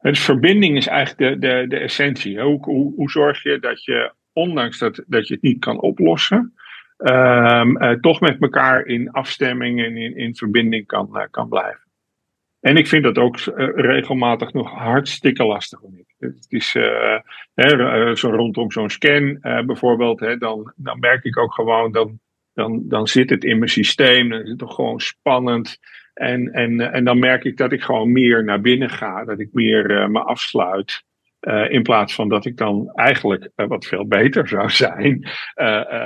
Dus 0.00 0.24
verbinding 0.24 0.76
is 0.76 0.86
eigenlijk 0.86 1.40
de, 1.40 1.48
de, 1.48 1.66
de 1.68 1.78
essentie. 1.78 2.40
Hoe, 2.40 2.64
hoe, 2.64 2.94
hoe 2.94 3.10
zorg 3.10 3.42
je 3.42 3.58
dat 3.58 3.84
je, 3.84 4.12
ondanks 4.32 4.78
dat, 4.78 5.04
dat 5.06 5.28
je 5.28 5.34
het 5.34 5.42
niet 5.42 5.58
kan 5.58 5.80
oplossen, 5.80 6.54
uh, 6.98 7.90
toch 8.00 8.20
met 8.20 8.40
elkaar 8.40 8.86
in 8.86 9.10
afstemming 9.10 9.84
en 9.84 9.96
in, 9.96 10.16
in 10.16 10.36
verbinding 10.36 10.86
kan, 10.86 11.28
kan 11.30 11.48
blijven. 11.48 11.87
En 12.60 12.76
ik 12.76 12.86
vind 12.86 13.02
dat 13.02 13.18
ook 13.18 13.38
uh, 13.46 13.68
regelmatig 13.74 14.52
nog 14.52 14.70
hartstikke 14.70 15.44
lastig. 15.44 15.80
Het 16.18 16.46
is 16.48 16.70
zo 18.20 18.30
rondom 18.30 18.70
zo'n 18.70 18.90
scan 18.90 19.38
bijvoorbeeld, 19.40 20.20
hè, 20.20 20.36
dan, 20.36 20.72
dan 20.76 20.98
merk 20.98 21.24
ik 21.24 21.38
ook 21.38 21.54
gewoon, 21.54 21.92
dan, 21.92 22.20
dan, 22.54 22.88
dan 22.88 23.06
zit 23.06 23.30
het 23.30 23.44
in 23.44 23.58
mijn 23.58 23.70
systeem, 23.70 24.28
dan 24.28 24.40
is 24.42 24.48
het 24.48 24.58
toch 24.58 24.74
gewoon 24.74 25.00
spannend. 25.00 25.78
En, 26.14 26.52
en, 26.52 26.80
en 26.80 27.04
dan 27.04 27.18
merk 27.18 27.44
ik 27.44 27.56
dat 27.56 27.72
ik 27.72 27.82
gewoon 27.82 28.12
meer 28.12 28.44
naar 28.44 28.60
binnen 28.60 28.90
ga, 28.90 29.24
dat 29.24 29.40
ik 29.40 29.48
meer 29.52 29.90
uh, 29.90 30.06
me 30.06 30.20
afsluit. 30.20 31.04
Uh, 31.40 31.70
in 31.70 31.82
plaats 31.82 32.14
van 32.14 32.28
dat 32.28 32.44
ik 32.44 32.56
dan 32.56 32.90
eigenlijk, 32.94 33.50
uh, 33.56 33.66
wat 33.66 33.86
veel 33.86 34.06
beter 34.06 34.48
zou 34.58 34.70
zijn, 34.70 35.28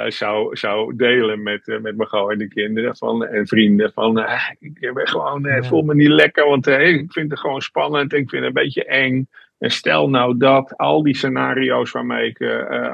zou, 0.07 0.57
zou 0.57 0.97
delen 0.97 1.43
met, 1.43 1.67
met 1.67 1.97
mijn 1.97 2.39
de 2.39 2.49
kinderen 2.49 2.97
van, 2.97 3.27
en 3.27 3.47
vrienden. 3.47 3.93
Van 3.93 4.19
ik 4.59 4.91
ben 4.95 5.09
gewoon, 5.09 5.65
voel 5.65 5.83
me 5.83 5.95
niet 5.95 6.09
lekker, 6.09 6.49
want 6.49 6.67
ik 6.67 7.13
vind 7.13 7.31
het 7.31 7.41
gewoon 7.41 7.61
spannend 7.61 8.13
en 8.13 8.19
ik 8.19 8.31
vind 8.31 8.45
het 8.45 8.57
een 8.57 8.63
beetje 8.63 8.85
eng. 8.85 9.29
En 9.59 9.71
stel 9.71 10.11
nou 10.11 10.37
dat 10.37 10.77
al 10.77 11.03
die 11.03 11.17
scenario's 11.17 11.91
waarmee 11.91 12.29
ik, 12.29 12.43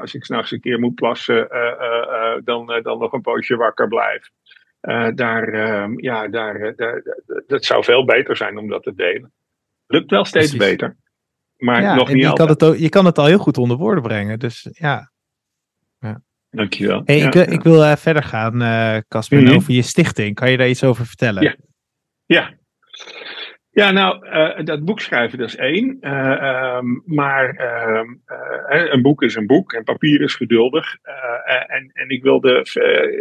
als 0.01 0.15
ik 0.15 0.25
s'nachts 0.25 0.51
een 0.51 0.59
keer 0.59 0.79
moet 0.79 0.95
plassen, 0.95 1.47
dan, 2.43 2.79
dan 2.83 2.99
nog 2.99 3.13
een 3.13 3.21
poosje 3.21 3.55
wakker 3.55 3.87
blijf. 3.87 4.29
Daar, 5.15 5.53
uh, 5.53 5.87
ja, 5.95 6.27
daar, 6.27 6.73
daar, 6.75 7.01
dat 7.47 7.65
zou 7.65 7.83
veel 7.83 8.05
beter 8.05 8.35
zijn 8.35 8.57
om 8.57 8.67
dat 8.67 8.83
te 8.83 8.95
delen. 8.95 9.31
Lukt 9.87 10.11
wel 10.11 10.25
steeds 10.25 10.55
Precies. 10.55 10.69
beter. 10.69 10.95
Maar 11.59 11.81
ja, 11.81 11.95
nog 11.95 12.07
niet 12.07 12.23
je 12.23 12.29
altijd. 12.29 12.47
Kan 12.47 12.69
het 12.69 12.75
ook, 12.75 12.81
je 12.81 12.89
kan 12.89 13.05
het 13.05 13.17
al 13.17 13.25
heel 13.25 13.37
goed 13.37 13.57
onder 13.57 13.77
woorden 13.77 14.03
brengen. 14.03 14.39
Dus 14.39 14.67
ja. 14.71 15.11
ja. 15.99 16.21
Dankjewel. 16.49 17.01
Hey, 17.05 17.17
ja, 17.17 17.33
ik, 17.33 17.35
ik 17.35 17.63
wil 17.63 17.97
verder 17.97 18.23
gaan, 18.23 18.57
Casper, 19.07 19.39
mm 19.39 19.45
-hmm. 19.45 19.55
over 19.55 19.73
je 19.73 19.81
stichting. 19.81 20.35
Kan 20.35 20.51
je 20.51 20.57
daar 20.57 20.69
iets 20.69 20.83
over 20.83 21.05
vertellen? 21.05 21.43
Ja. 21.43 21.55
Ja, 22.25 22.53
ja, 23.71 23.91
nou, 23.91 24.27
uh, 24.27 24.65
dat 24.65 24.85
boek 24.85 24.99
schrijven, 24.99 25.37
dat 25.37 25.47
is 25.47 25.55
één. 25.55 26.13
Um, 26.15 27.03
maar 27.05 27.55
uh, 27.55 28.91
een 28.91 29.01
boek 29.01 29.23
is 29.23 29.35
een 29.35 29.47
boek 29.47 29.73
en 29.73 29.83
papier 29.83 30.21
is 30.21 30.35
geduldig. 30.35 30.97
en, 31.67 31.91
en 31.93 32.09
ik 32.09 32.23
wilde 32.23 32.65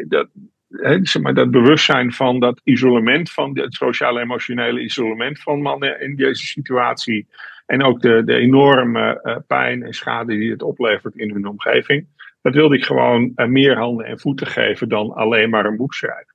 dat, 0.09 0.29
he, 0.68 0.98
zeg 1.03 1.22
maar, 1.22 1.35
dat 1.35 1.51
bewustzijn 1.51 2.12
van 2.12 2.40
dat 2.40 2.61
isolement, 2.64 3.31
van 3.31 3.59
het 3.59 3.74
sociaal-emotionele 3.74 4.81
isolement 4.81 5.40
van 5.40 5.62
mannen 5.62 6.01
in 6.01 6.16
deze 6.16 6.46
situatie. 6.46 7.29
En 7.68 7.83
ook 7.83 8.00
de, 8.00 8.22
de 8.24 8.35
enorme 8.35 9.20
uh, 9.22 9.37
pijn 9.46 9.83
en 9.83 9.92
schade 9.92 10.37
die 10.38 10.50
het 10.50 10.62
oplevert 10.62 11.16
in 11.16 11.31
hun 11.31 11.46
omgeving. 11.46 12.07
Dat 12.42 12.54
wilde 12.54 12.76
ik 12.76 12.85
gewoon 12.85 13.33
uh, 13.37 13.46
meer 13.46 13.76
handen 13.76 14.07
en 14.07 14.18
voeten 14.18 14.46
geven 14.46 14.88
dan 14.88 15.12
alleen 15.12 15.50
maar 15.50 15.66
een 15.66 15.76
boek 15.76 15.94
schrijven. 15.94 16.35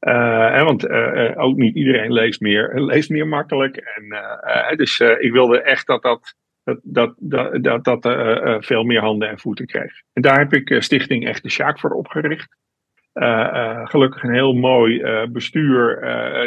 Uh, 0.00 0.64
want 0.64 0.88
ook 1.36 1.56
niet 1.56 1.74
iedereen 1.74 2.12
leest 2.12 2.40
meer, 2.40 2.80
leest 2.80 3.10
meer 3.10 3.26
makkelijk. 3.26 3.76
En, 3.76 4.16
dus 4.76 5.00
ik 5.00 5.32
wilde 5.32 5.62
echt 5.62 5.86
dat 5.86 6.02
dat, 6.02 6.34
dat, 6.64 6.80
dat, 7.18 7.62
dat, 7.62 7.84
dat, 7.84 8.02
dat 8.02 8.64
veel 8.64 8.84
meer 8.84 9.00
handen 9.00 9.28
en 9.28 9.38
voeten 9.38 9.66
kreeg. 9.66 10.02
En 10.12 10.22
daar 10.22 10.38
heb 10.38 10.52
ik 10.52 10.82
Stichting 10.82 11.26
Echte 11.26 11.48
Sjaak 11.48 11.78
voor 11.78 11.90
opgericht. 11.90 12.56
Uh, 13.14 13.28
uh, 13.28 13.86
gelukkig 13.86 14.22
een 14.22 14.34
heel 14.34 14.52
mooi 14.52 15.00
uh, 15.00 15.26
bestuur 15.26 16.00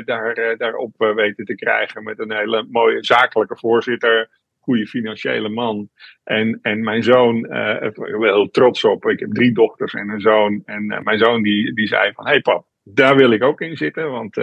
daar, 0.05 0.55
daarop 0.57 1.13
weten 1.15 1.45
te 1.45 1.55
krijgen. 1.55 2.03
Met 2.03 2.19
een 2.19 2.33
hele 2.33 2.67
mooie 2.69 3.03
zakelijke 3.03 3.57
voorzitter. 3.57 4.29
Goede 4.59 4.87
financiële 4.87 5.49
man. 5.49 5.89
En, 6.23 6.59
en 6.61 6.83
mijn 6.83 7.03
zoon, 7.03 7.35
ik 7.35 7.93
ben 7.93 8.21
heel 8.21 8.49
trots 8.49 8.83
op. 8.83 9.05
Ik 9.05 9.19
heb 9.19 9.33
drie 9.33 9.53
dochters 9.53 9.93
en 9.93 10.09
een 10.09 10.21
zoon. 10.21 10.61
En 10.65 11.01
mijn 11.03 11.17
zoon 11.17 11.41
die, 11.41 11.73
die 11.73 11.87
zei 11.87 12.13
van, 12.13 12.27
hey 12.27 12.41
pap, 12.41 12.65
daar 12.83 13.15
wil 13.15 13.31
ik 13.31 13.43
ook 13.43 13.61
in 13.61 13.77
zitten. 13.77 14.11
Want 14.11 14.35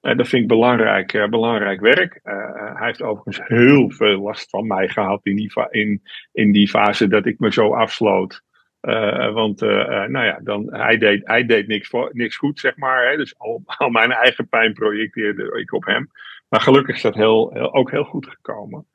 dat 0.00 0.28
vind 0.28 0.42
ik 0.42 0.48
belangrijk, 0.48 1.26
belangrijk 1.30 1.80
werk. 1.80 2.20
hij 2.22 2.86
heeft 2.86 3.02
overigens 3.02 3.40
heel 3.48 3.90
veel 3.90 4.20
last 4.20 4.50
van 4.50 4.66
mij 4.66 4.88
gehad 4.88 5.20
in 5.22 5.36
die, 5.36 5.52
in, 5.70 6.02
in 6.32 6.52
die 6.52 6.68
fase 6.68 7.08
dat 7.08 7.26
ik 7.26 7.38
me 7.38 7.52
zo 7.52 7.74
afsloot. 7.74 8.42
Uh, 8.82 9.32
want 9.32 9.62
uh, 9.62 10.04
nou 10.04 10.24
ja, 10.24 10.40
dan, 10.42 10.66
hij, 10.70 10.98
deed, 10.98 11.26
hij 11.26 11.46
deed 11.46 11.66
niks, 11.66 11.88
voor, 11.88 12.10
niks 12.12 12.36
goed, 12.36 12.60
zeg 12.60 12.76
maar. 12.76 13.10
Hè? 13.10 13.16
Dus 13.16 13.38
al, 13.38 13.62
al 13.78 13.88
mijn 13.88 14.12
eigen 14.12 14.48
pijn 14.48 14.72
projecteerde 14.72 15.60
ik 15.60 15.72
op 15.72 15.84
hem. 15.84 16.10
Maar 16.48 16.60
gelukkig 16.60 16.96
is 16.96 17.02
dat 17.02 17.14
heel, 17.14 17.54
ook 17.72 17.90
heel 17.90 18.04
goed 18.04 18.26
gekomen. 18.26 18.86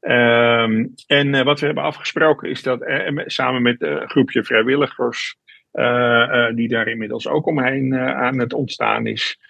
Um, 0.00 0.94
en 1.06 1.44
wat 1.44 1.60
we 1.60 1.66
hebben 1.66 1.84
afgesproken 1.84 2.50
is 2.50 2.62
dat 2.62 2.84
samen 3.26 3.62
met 3.62 3.82
een 3.82 4.08
groepje 4.08 4.44
vrijwilligers, 4.44 5.36
die 6.54 6.68
daar 6.68 6.88
inmiddels 6.88 7.28
ook 7.28 7.46
omheen 7.46 7.94
aan 7.98 8.38
het 8.38 8.52
ontstaan 8.52 9.06
is, 9.06 9.40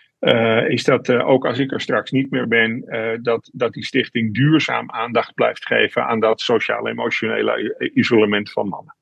is 0.68 0.85
dat 0.85 1.11
ook 1.11 1.46
als 1.46 1.59
ik 1.59 1.72
er 1.72 1.81
straks 1.81 2.11
niet 2.11 2.31
meer 2.31 2.48
ben, 2.48 2.85
dat, 3.22 3.51
dat 3.53 3.72
die 3.72 3.85
stichting 3.85 4.35
duurzaam 4.35 4.90
aandacht 4.90 5.35
blijft 5.35 5.66
geven 5.66 6.07
aan 6.07 6.20
dat 6.20 6.40
sociaal-emotionele 6.40 7.90
isolement 7.94 8.51
van 8.51 8.68
mannen. 8.68 8.97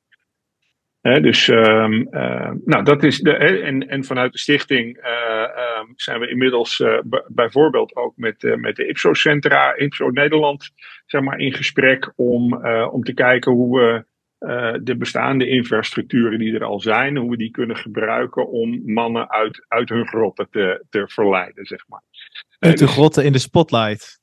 He, 1.07 1.21
dus 1.21 1.47
um, 1.47 2.07
uh, 2.11 2.51
nou, 2.65 2.83
dat 2.83 3.03
is 3.03 3.19
de, 3.19 3.31
he, 3.31 3.61
en, 3.61 3.87
en 3.87 4.03
vanuit 4.03 4.31
de 4.31 4.37
stichting 4.37 4.97
uh, 4.97 5.41
um, 5.79 5.93
zijn 5.95 6.19
we 6.19 6.29
inmiddels 6.29 6.79
uh, 6.79 6.99
bijvoorbeeld 7.27 7.95
ook 7.95 8.13
met, 8.15 8.55
met 8.57 8.75
de 8.75 8.87
IPSO-centra, 8.87 9.75
IPSO 9.75 10.09
Nederland, 10.09 10.71
zeg 11.05 11.21
maar, 11.21 11.39
in 11.39 11.53
gesprek 11.53 12.13
om, 12.15 12.65
om 12.91 13.03
te 13.03 13.13
kijken 13.13 13.51
hoe 13.51 13.79
we 13.79 14.05
de 14.83 14.95
bestaande 14.97 15.47
infrastructuren 15.47 16.39
die 16.39 16.53
er 16.53 16.63
al 16.63 16.79
zijn, 16.79 17.17
hoe 17.17 17.29
we 17.29 17.37
die 17.37 17.51
kunnen 17.51 17.75
gebruiken 17.75 18.49
om 18.49 18.81
mannen 18.93 19.29
uit, 19.29 19.65
uit 19.67 19.89
hun 19.89 20.07
grotten 20.07 20.47
te, 20.51 20.85
te 20.89 21.03
verleiden, 21.07 21.65
zeg 21.65 21.83
maar. 21.87 22.01
Uit 22.59 22.77
de 22.77 22.87
grotten 22.87 23.25
in 23.25 23.31
de 23.31 23.39
spotlight. 23.39 24.19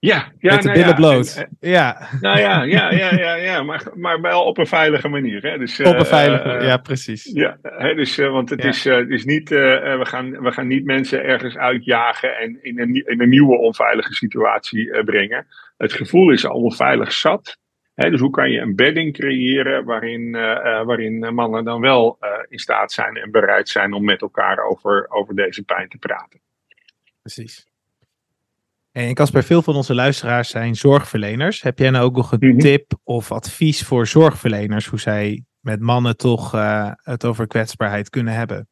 Ja, 0.00 0.32
ja, 0.38 0.52
met 0.52 0.62
de 0.62 0.68
nou 0.68 0.80
billen 0.80 0.94
bloot. 0.94 1.34
en- 1.36 1.56
ja, 1.70 2.08
Nou 2.20 2.38
ja, 2.38 2.62
ja, 2.62 2.92
ja, 2.92 3.14
ja, 3.14 3.34
ja 3.34 3.62
maar, 3.62 3.82
maar 3.94 4.20
wel 4.20 4.42
op 4.44 4.58
een 4.58 4.66
veilige 4.66 5.08
manier. 5.08 5.42
Hè? 5.42 5.58
Dus, 5.58 5.80
op 5.80 5.86
een 5.86 5.94
eh, 5.94 6.04
veilige 6.04 6.50
eh, 6.50 6.66
Ja, 6.66 6.76
precies. 6.76 7.24
Ja, 7.24 7.58
hè, 7.62 7.94
dus, 7.94 8.18
eh, 8.18 8.30
want 8.30 8.50
het 8.50 8.62
Ja. 8.62 8.68
is, 8.68 8.84
het 8.84 9.10
is 9.10 9.24
niet, 9.24 9.48
we, 9.48 10.00
gaan, 10.02 10.30
we 10.42 10.52
gaan 10.52 10.66
niet 10.66 10.84
mensen 10.84 11.24
ergens 11.24 11.56
uitjagen 11.56 12.36
en 12.36 12.58
in 12.62 12.80
een, 12.80 12.94
in 12.94 13.20
een 13.20 13.28
nieuwe 13.28 13.56
onveilige 13.58 14.12
situatie 14.14 15.04
brengen. 15.04 15.46
Het 15.76 15.92
gevoel 15.92 16.30
is 16.30 16.46
al 16.46 16.60
onveilig 16.60 17.12
zat. 17.12 17.58
Hè, 17.94 18.10
dus 18.10 18.20
hoe 18.20 18.30
kan 18.30 18.50
je 18.50 18.60
een 18.60 18.76
bedding 18.76 19.12
creëren 19.12 19.84
waarin, 19.84 20.30
waarin 20.84 21.34
mannen 21.34 21.64
dan 21.64 21.80
wel 21.80 22.18
in 22.48 22.58
staat 22.58 22.92
zijn 22.92 23.16
en 23.16 23.30
bereid 23.30 23.68
zijn 23.68 23.92
om 23.92 24.04
met 24.04 24.20
elkaar 24.20 24.64
over, 24.64 25.06
over 25.10 25.34
deze 25.34 25.62
pijn 25.64 25.88
te 25.88 25.98
praten. 25.98 26.40
Precies. 27.22 27.68
En 29.06 29.14
Casper, 29.14 29.42
veel 29.42 29.62
van 29.62 29.74
onze 29.74 29.94
luisteraars 29.94 30.50
zijn 30.50 30.74
zorgverleners. 30.74 31.62
Heb 31.62 31.78
jij 31.78 31.90
nou 31.90 32.04
ook 32.04 32.16
nog 32.16 32.32
een 32.32 32.48
Mhm. 32.48 32.58
tip 32.58 32.92
of 33.04 33.32
advies 33.32 33.82
voor 33.84 34.06
zorgverleners 34.06 34.86
hoe 34.86 34.98
zij 34.98 35.44
met 35.60 35.80
mannen 35.80 36.16
toch 36.16 36.54
eh, 36.54 36.90
het 36.96 37.24
over 37.24 37.46
kwetsbaarheid 37.46 38.10
kunnen 38.10 38.34
hebben? 38.34 38.68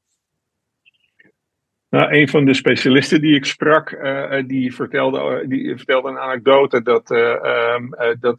Nou, 1.91 2.12
een 2.14 2.29
van 2.29 2.45
de 2.45 2.55
specialisten 2.55 3.21
die 3.21 3.35
ik 3.35 3.45
sprak, 3.45 3.91
eh, 3.91 4.38
eh, 4.38 4.47
die, 4.47 4.75
vertelde, 4.75 5.45
die 5.49 5.77
vertelde 5.77 6.09
een 6.09 6.19
anekdote 6.19 6.83
dat, 6.83 7.11
eh, 7.11 7.45
ehm, 7.45 7.93
eh, 7.93 8.14
dat 8.21 8.38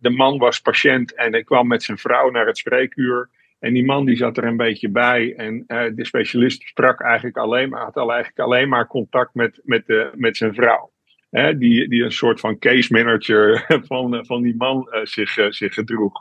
de 0.00 0.10
man 0.10 0.38
was 0.38 0.60
patiënt 0.60 1.14
en 1.14 1.32
hij 1.32 1.44
kwam 1.44 1.66
met 1.66 1.82
zijn 1.82 1.98
vrouw 1.98 2.30
naar 2.30 2.46
het 2.46 2.58
spreekuur. 2.58 3.28
En 3.58 3.72
die 3.72 3.84
man 3.84 4.04
die 4.04 4.16
zat 4.16 4.36
er 4.36 4.44
een 4.44 4.56
beetje 4.56 4.88
bij 4.88 5.34
en 5.36 5.64
de 5.94 6.04
specialist 6.04 6.62
sprak 6.62 7.00
eigenlijk 7.00 7.36
alleen 7.36 7.68
maar, 7.68 7.84
had 7.84 7.96
al 7.96 8.12
eigenlijk 8.12 8.40
alleen 8.46 8.68
maar 8.68 8.86
contact 8.86 9.34
met, 9.34 9.60
met, 9.64 9.86
de, 9.86 10.10
met 10.14 10.36
zijn 10.36 10.54
vrouw. 10.54 10.92
Hè, 11.34 11.58
die, 11.58 11.88
die 11.88 12.02
een 12.02 12.12
soort 12.12 12.40
van 12.40 12.58
case 12.58 12.92
manager 12.92 13.64
van, 13.90 14.14
eh, 14.14 14.24
van 14.24 14.42
die 14.42 14.56
man 14.56 14.88
eh, 14.90 15.00
zich, 15.04 15.38
eh, 15.38 15.50
zich 15.50 15.74
gedroeg. 15.74 16.12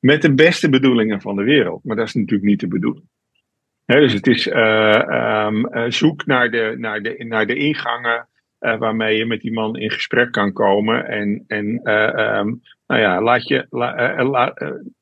Met 0.00 0.22
de 0.22 0.34
beste 0.34 0.68
bedoelingen 0.68 1.20
van 1.20 1.36
de 1.36 1.42
wereld. 1.42 1.84
Maar 1.84 1.96
dat 1.96 2.06
is 2.06 2.14
natuurlijk 2.14 2.48
niet 2.48 2.60
de 2.60 2.68
bedoeling. 2.68 3.06
Dus 3.96 4.12
het 4.12 4.26
is 4.26 4.48
eh, 4.48 5.08
ehm, 5.08 5.64
eh, 5.64 5.90
zoek 5.90 6.26
naar 6.26 6.50
de, 6.50 6.74
naar 6.78 7.02
de, 7.02 7.24
naar 7.24 7.46
de 7.46 7.54
ingangen 7.54 8.28
waarmee 8.58 9.16
je 9.16 9.26
met 9.26 9.40
die 9.40 9.52
man 9.52 9.76
in 9.76 9.90
gesprek 9.90 10.32
kan 10.32 10.52
komen. 10.52 11.06
En, 11.06 11.44
en 11.46 11.80
eh, 11.82 12.08
ehm, 12.08 12.54
nou 12.86 13.00
ja, 13.00 13.22
laat 13.22 13.48
je, 13.48 13.66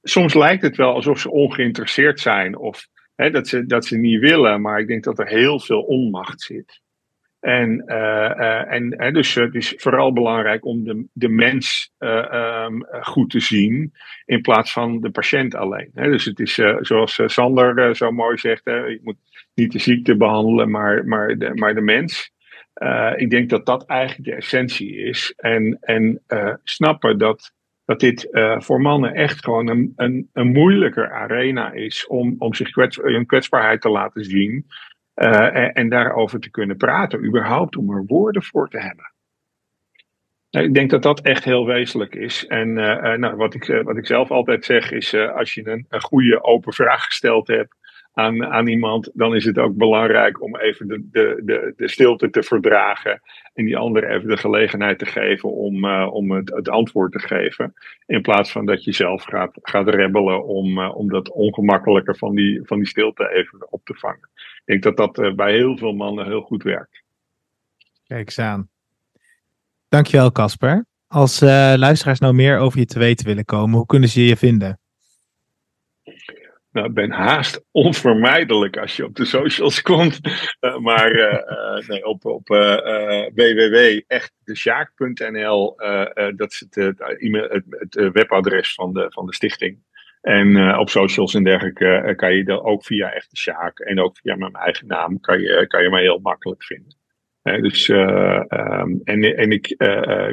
soms 0.03 0.35
lijkt 0.35 0.63
het 0.63 0.77
wel 0.77 0.95
alsof 0.95 1.19
ze 1.19 1.31
ongeïnteresseerd 1.31 2.21
zijn 2.21 2.57
of 2.57 2.87
dat, 3.15 3.49
ze, 3.49 3.67
dat 3.67 3.85
ze 3.85 3.97
niet 3.97 4.21
willen, 4.21 4.61
maar 4.61 4.81
ik 4.81 4.87
denk 4.87 5.05
dat 5.05 5.19
er 5.19 5.27
heel 5.29 5.61
veel 5.61 5.83
onmacht 5.83 6.41
zit. 6.41 6.81
En, 7.41 7.83
uh, 7.87 8.73
en, 8.73 8.91
en 8.91 9.13
dus 9.13 9.35
het 9.35 9.55
is 9.55 9.75
vooral 9.77 10.13
belangrijk 10.13 10.65
om 10.65 10.85
de, 10.85 11.07
de 11.13 11.29
mens 11.29 11.93
um, 11.99 12.87
goed 13.01 13.31
te 13.31 13.41
zien 13.41 13.93
in 14.25 14.41
plaats 14.41 14.73
van 14.73 15.01
de 15.01 15.11
patiënt 15.11 15.55
alleen. 15.55 15.91
dus 15.93 16.25
het 16.25 16.41
is 16.41 16.61
zoals 16.81 17.21
Sander 17.27 17.97
zo 17.97 18.11
mooi 18.11 18.39
zegt, 18.39 18.65
je 18.65 19.01
moet 19.03 19.17
niet 19.55 19.73
de 19.73 19.79
ziekte 19.79 20.17
behandelen, 20.17 20.71
maar, 20.71 21.05
maar, 21.05 21.39
de, 21.39 21.55
maar 21.55 21.75
de 21.75 21.81
mens. 21.81 22.31
ik 23.17 23.31
denk 23.31 23.51
dat 23.51 23.67
dat 23.67 23.87
eigenlijk 23.87 24.31
de 24.31 24.35
essentie 24.35 24.97
is. 24.97 25.33
En, 25.37 25.79
en 25.81 26.23
snappen 26.65 27.19
dat, 27.19 27.53
dat 27.85 28.01
dit 28.01 28.29
voor 28.59 28.81
mannen 28.81 29.15
echt 29.15 29.45
gewoon 29.45 29.69
een, 29.69 29.93
een, 29.97 30.29
een 30.33 30.53
moeilijker 30.53 31.13
arena 31.13 31.73
is 31.73 32.07
om, 32.07 32.35
om 32.39 32.55
zich 32.55 32.75
hun 33.03 33.27
kwetsbaarheid 33.27 33.81
te 33.81 33.91
laten 33.91 34.25
zien. 34.25 34.67
Uh, 35.17 35.57
en, 35.57 35.73
en, 35.73 35.89
daarover 35.89 36.41
te 36.41 36.51
kunnen 36.51 36.77
praten, 36.77 37.25
überhaupt 37.25 37.77
om 37.77 37.91
er 37.91 38.05
woorden 38.07 38.43
voor 38.43 38.69
te 38.69 38.81
hebben. 38.81 39.13
Nou, 40.51 40.67
ik 40.67 40.75
denk 40.75 40.91
dat 40.91 41.03
dat 41.03 41.21
echt 41.21 41.45
heel 41.45 41.67
wezenlijk 41.67 42.15
is. 42.15 42.47
En 42.47 42.69
uh, 42.69 43.15
nou, 43.15 43.37
wat, 43.37 43.55
ik, 43.55 43.83
wat 43.85 43.97
ik 43.97 44.07
zelf 44.07 44.31
altijd 44.31 44.65
zeg 44.65 44.91
is, 44.91 45.15
als 45.15 45.55
je 45.55 45.69
een, 45.69 45.87
een 45.89 46.01
goede 46.01 46.43
open 46.43 46.73
vraag 46.73 47.05
gesteld 47.05 47.47
hebt 47.47 47.75
aan, 48.13 48.45
aan 48.45 48.67
iemand, 48.67 49.11
dan 49.15 49.35
is 49.35 49.45
het 49.45 49.59
ook 49.59 49.77
belangrijk 49.77 50.43
om 50.43 50.57
even 50.57 50.89
de, 50.89 51.09
de, 51.11 51.43
de, 51.45 51.73
de 51.77 51.89
stilte 51.89 52.31
te 52.31 52.43
verdragen 52.43 53.21
en 53.55 53.65
die 53.65 53.77
ander 53.77 54.11
even 54.11 54.29
de 54.29 54.37
gelegenheid 54.37 54.99
te 54.99 55.07
geven 55.07 55.53
om, 55.53 55.91
om 56.05 56.31
het, 56.31 56.51
het, 56.55 56.69
antwoord 56.69 57.13
te 57.13 57.19
geven. 57.19 57.75
In 58.07 58.23
plaats 58.23 58.53
van 58.53 58.67
dat 58.67 58.85
je 58.85 58.93
zelf 58.93 59.23
gaat, 59.23 59.59
gaat 59.63 59.89
rebellen 59.89 60.45
om, 60.45 60.81
om 60.81 61.09
dat 61.09 61.31
ongemakkelijke 61.31 62.15
van 62.15 62.35
die, 62.35 62.61
van 62.65 62.79
die 62.79 62.87
stilte 62.87 63.33
even 63.33 63.73
op 63.73 63.85
te 63.85 63.95
vangen. 63.95 64.29
Ik 64.67 64.83
denk 64.83 64.97
dat 64.97 64.97
dat 64.97 65.19
eh, 65.25 65.35
bij 65.35 65.53
heel 65.53 65.77
veel 65.77 65.93
mannen 65.93 66.27
heel 66.27 66.41
goed 66.41 66.63
werkt. 66.63 67.03
Kijk 68.07 68.27
eens 68.27 68.39
aan. 68.39 68.69
Dankjewel, 69.89 70.33
Casper. 70.33 70.87
Als 71.07 71.43
uh, 71.43 71.75
luisteraars 71.77 72.19
nou 72.19 72.35
meer 72.35 72.59
over 72.59 72.79
je 72.79 72.85
te 72.85 72.99
weten 72.99 73.27
willen 73.27 73.45
komen, 73.45 73.77
hoe 73.77 73.87
kunnen 73.87 74.09
ze 74.09 74.25
je 74.25 74.37
vinden? 74.37 74.81
Nou, 76.71 76.89
ik 76.89 76.95
ben 76.95 77.11
haast 77.11 77.65
onvermijdelijk 77.71 78.77
als 78.77 78.97
je 78.97 79.05
op 79.05 79.15
de 79.15 79.25
socials 79.25 79.83
komt. 79.83 80.21
Uh, 80.61 80.79
maar 80.89 81.13
uh, 81.13 81.89
nee, 81.89 82.07
op, 82.07 82.25
op 82.25 82.49
www.echtdesjaak.nl, 83.35 85.77
dat 86.37 86.53
is 86.53 86.61
het, 86.61 86.75
het, 86.75 86.99
het, 87.71 87.95
webadres 88.13 88.75
van 88.75 88.93
de, 88.93 89.07
van 89.09 89.27
de 89.27 89.35
stichting. 89.35 89.85
En 90.27 90.57
uh, 90.57 90.79
op 90.79 90.89
socials 90.89 91.35
en 91.35 91.45
dergelijke 91.45 92.03
uh, 92.07 92.17
kan 92.17 92.35
je 92.35 92.45
dat 92.45 92.63
ook 92.63 92.85
via 92.85 93.13
Echte 93.13 93.37
Sjaak 93.37 93.79
en 93.79 94.01
ook 94.01 94.17
via 94.17 94.37
mijn 94.37 94.53
eigen 94.53 94.87
naam 94.87 95.21
kan 95.21 95.41
je, 95.41 95.67
kan 95.67 95.83
je 95.83 95.91
mij 95.91 96.03
heel 96.03 96.19
makkelijk 96.19 96.65
vinden. 96.65 96.95
Dus, 97.43 97.89
um, 97.89 99.01
en, 99.05 99.23
en 99.23 99.51
ik 99.51 99.75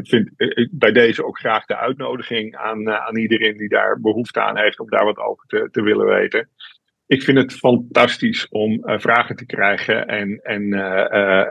vind 0.04 0.30
bij 0.72 0.92
deze 0.92 1.26
ook 1.26 1.40
graag 1.40 1.66
de 1.66 1.78
uitnodiging 1.78 2.56
aan, 2.56 2.90
aan 2.90 3.18
iedereen 3.18 3.58
die 3.58 3.70
daar 3.70 4.00
behoefte 4.02 4.42
aan 4.42 4.58
heeft 4.58 4.80
om 4.80 4.90
daar 4.90 5.06
wat 5.06 5.18
over 5.18 5.46
te, 5.48 5.68
te 5.72 5.82
willen 5.82 6.06
weten. 6.06 6.50
Ik 7.08 7.22
vind 7.24 7.38
het 7.38 7.54
fantastisch 7.54 8.48
om 8.50 8.82
vragen 8.84 9.36
te 9.36 9.46
krijgen 9.46 10.08
en, 10.08 10.40
en 10.44 10.70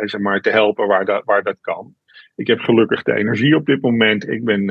zeg 0.09 0.21
maar 0.21 0.41
te 0.41 0.51
helpen 0.51 0.87
waar 0.87 1.05
dat, 1.05 1.25
waar 1.25 1.43
dat 1.43 1.61
kan. 1.61 1.95
Ik 2.37 2.47
heb 2.47 2.59
gelukkig 2.59 3.03
de 3.03 3.15
energie 3.15 3.57
op 3.57 3.67
dit 3.67 3.83
moment. 3.83 4.29
Ik 4.29 4.45
ben, 4.45 4.67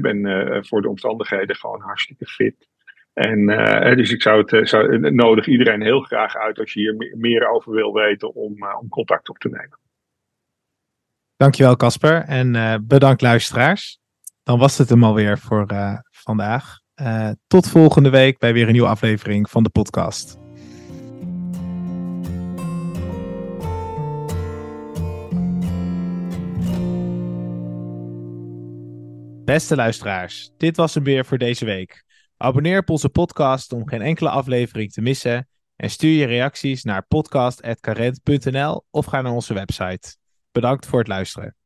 ben 0.00 0.20
voor 0.66 0.82
de 0.82 0.88
omstandigheden 0.88 1.56
gewoon 1.56 1.80
hartstikke 1.80 2.26
fit. 2.26 2.72
En 3.14 3.38
uh, 3.38 3.96
dus 3.96 4.12
ik 4.12 4.22
zou 4.22 4.38
het, 4.38 4.72
eh, 4.72 4.98
nodig 4.98 5.46
iedereen 5.46 5.82
heel 5.82 6.00
graag 6.00 6.36
uit 6.36 6.58
als 6.58 6.72
je 6.72 6.80
hier 6.80 7.16
meer 7.16 7.48
over 7.48 7.72
wil 7.72 7.92
weten 7.92 8.34
om, 8.34 8.66
om 8.80 8.88
contact 8.88 9.28
op 9.28 9.38
te 9.38 9.48
nemen. 9.48 9.78
Dankjewel 11.36 11.76
Casper 11.76 12.24
en 12.24 12.84
bedankt 12.86 13.22
luisteraars. 13.22 13.98
Dan 14.42 14.58
was 14.58 14.78
het 14.78 14.88
hem 14.88 15.04
alweer 15.04 15.38
voor 15.38 15.66
vandaag. 16.10 16.80
tot 17.46 17.68
volgende 17.68 18.10
week 18.10 18.38
bij 18.38 18.52
weer 18.52 18.66
een 18.66 18.72
nieuwe 18.72 18.88
aflevering 18.88 19.50
van 19.50 19.62
de 19.62 19.70
podcast. 19.70 20.38
Beste 29.44 29.76
luisteraars, 29.76 30.50
dit 30.56 30.76
was 30.76 30.94
hem 30.94 31.04
weer 31.04 31.24
voor 31.24 31.38
deze 31.38 31.64
week. 31.64 32.03
Abonneer 32.44 32.78
op 32.78 32.90
onze 32.90 33.08
podcast 33.08 33.72
om 33.72 33.88
geen 33.88 34.02
enkele 34.02 34.28
aflevering 34.28 34.92
te 34.92 35.00
missen. 35.00 35.48
En 35.76 35.90
stuur 35.90 36.18
je 36.18 36.24
reacties 36.24 36.82
naar 36.82 37.06
podcast.carent.nl 37.06 38.86
of 38.90 39.06
ga 39.06 39.20
naar 39.20 39.32
onze 39.32 39.54
website. 39.54 40.16
Bedankt 40.52 40.86
voor 40.86 40.98
het 40.98 41.08
luisteren. 41.08 41.56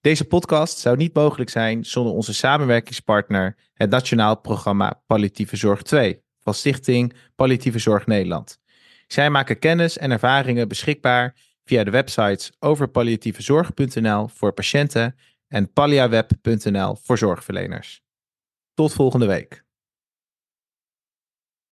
Deze 0.00 0.24
podcast 0.24 0.78
zou 0.78 0.96
niet 0.96 1.14
mogelijk 1.14 1.50
zijn 1.50 1.84
zonder 1.84 2.12
onze 2.12 2.34
samenwerkingspartner, 2.34 3.56
het 3.74 3.90
Nationaal 3.90 4.40
Programma 4.40 5.02
Palliatieve 5.06 5.56
Zorg 5.56 5.82
2 5.82 6.22
van 6.38 6.54
Stichting 6.54 7.14
Palliatieve 7.34 7.78
Zorg 7.78 8.06
Nederland. 8.06 8.58
Zij 9.06 9.30
maken 9.30 9.58
kennis 9.58 9.98
en 9.98 10.10
ervaringen 10.10 10.68
beschikbaar 10.68 11.36
via 11.64 11.84
de 11.84 11.90
websites 11.90 12.52
overpalliatievezorg.nl 12.58 14.28
voor 14.28 14.52
patiënten 14.52 15.16
en 15.46 15.72
palliaweb.nl 15.72 16.96
voor 17.02 17.18
zorgverleners. 17.18 18.06
Tot 18.78 18.92
volgende 18.92 19.26
week. 19.26 19.67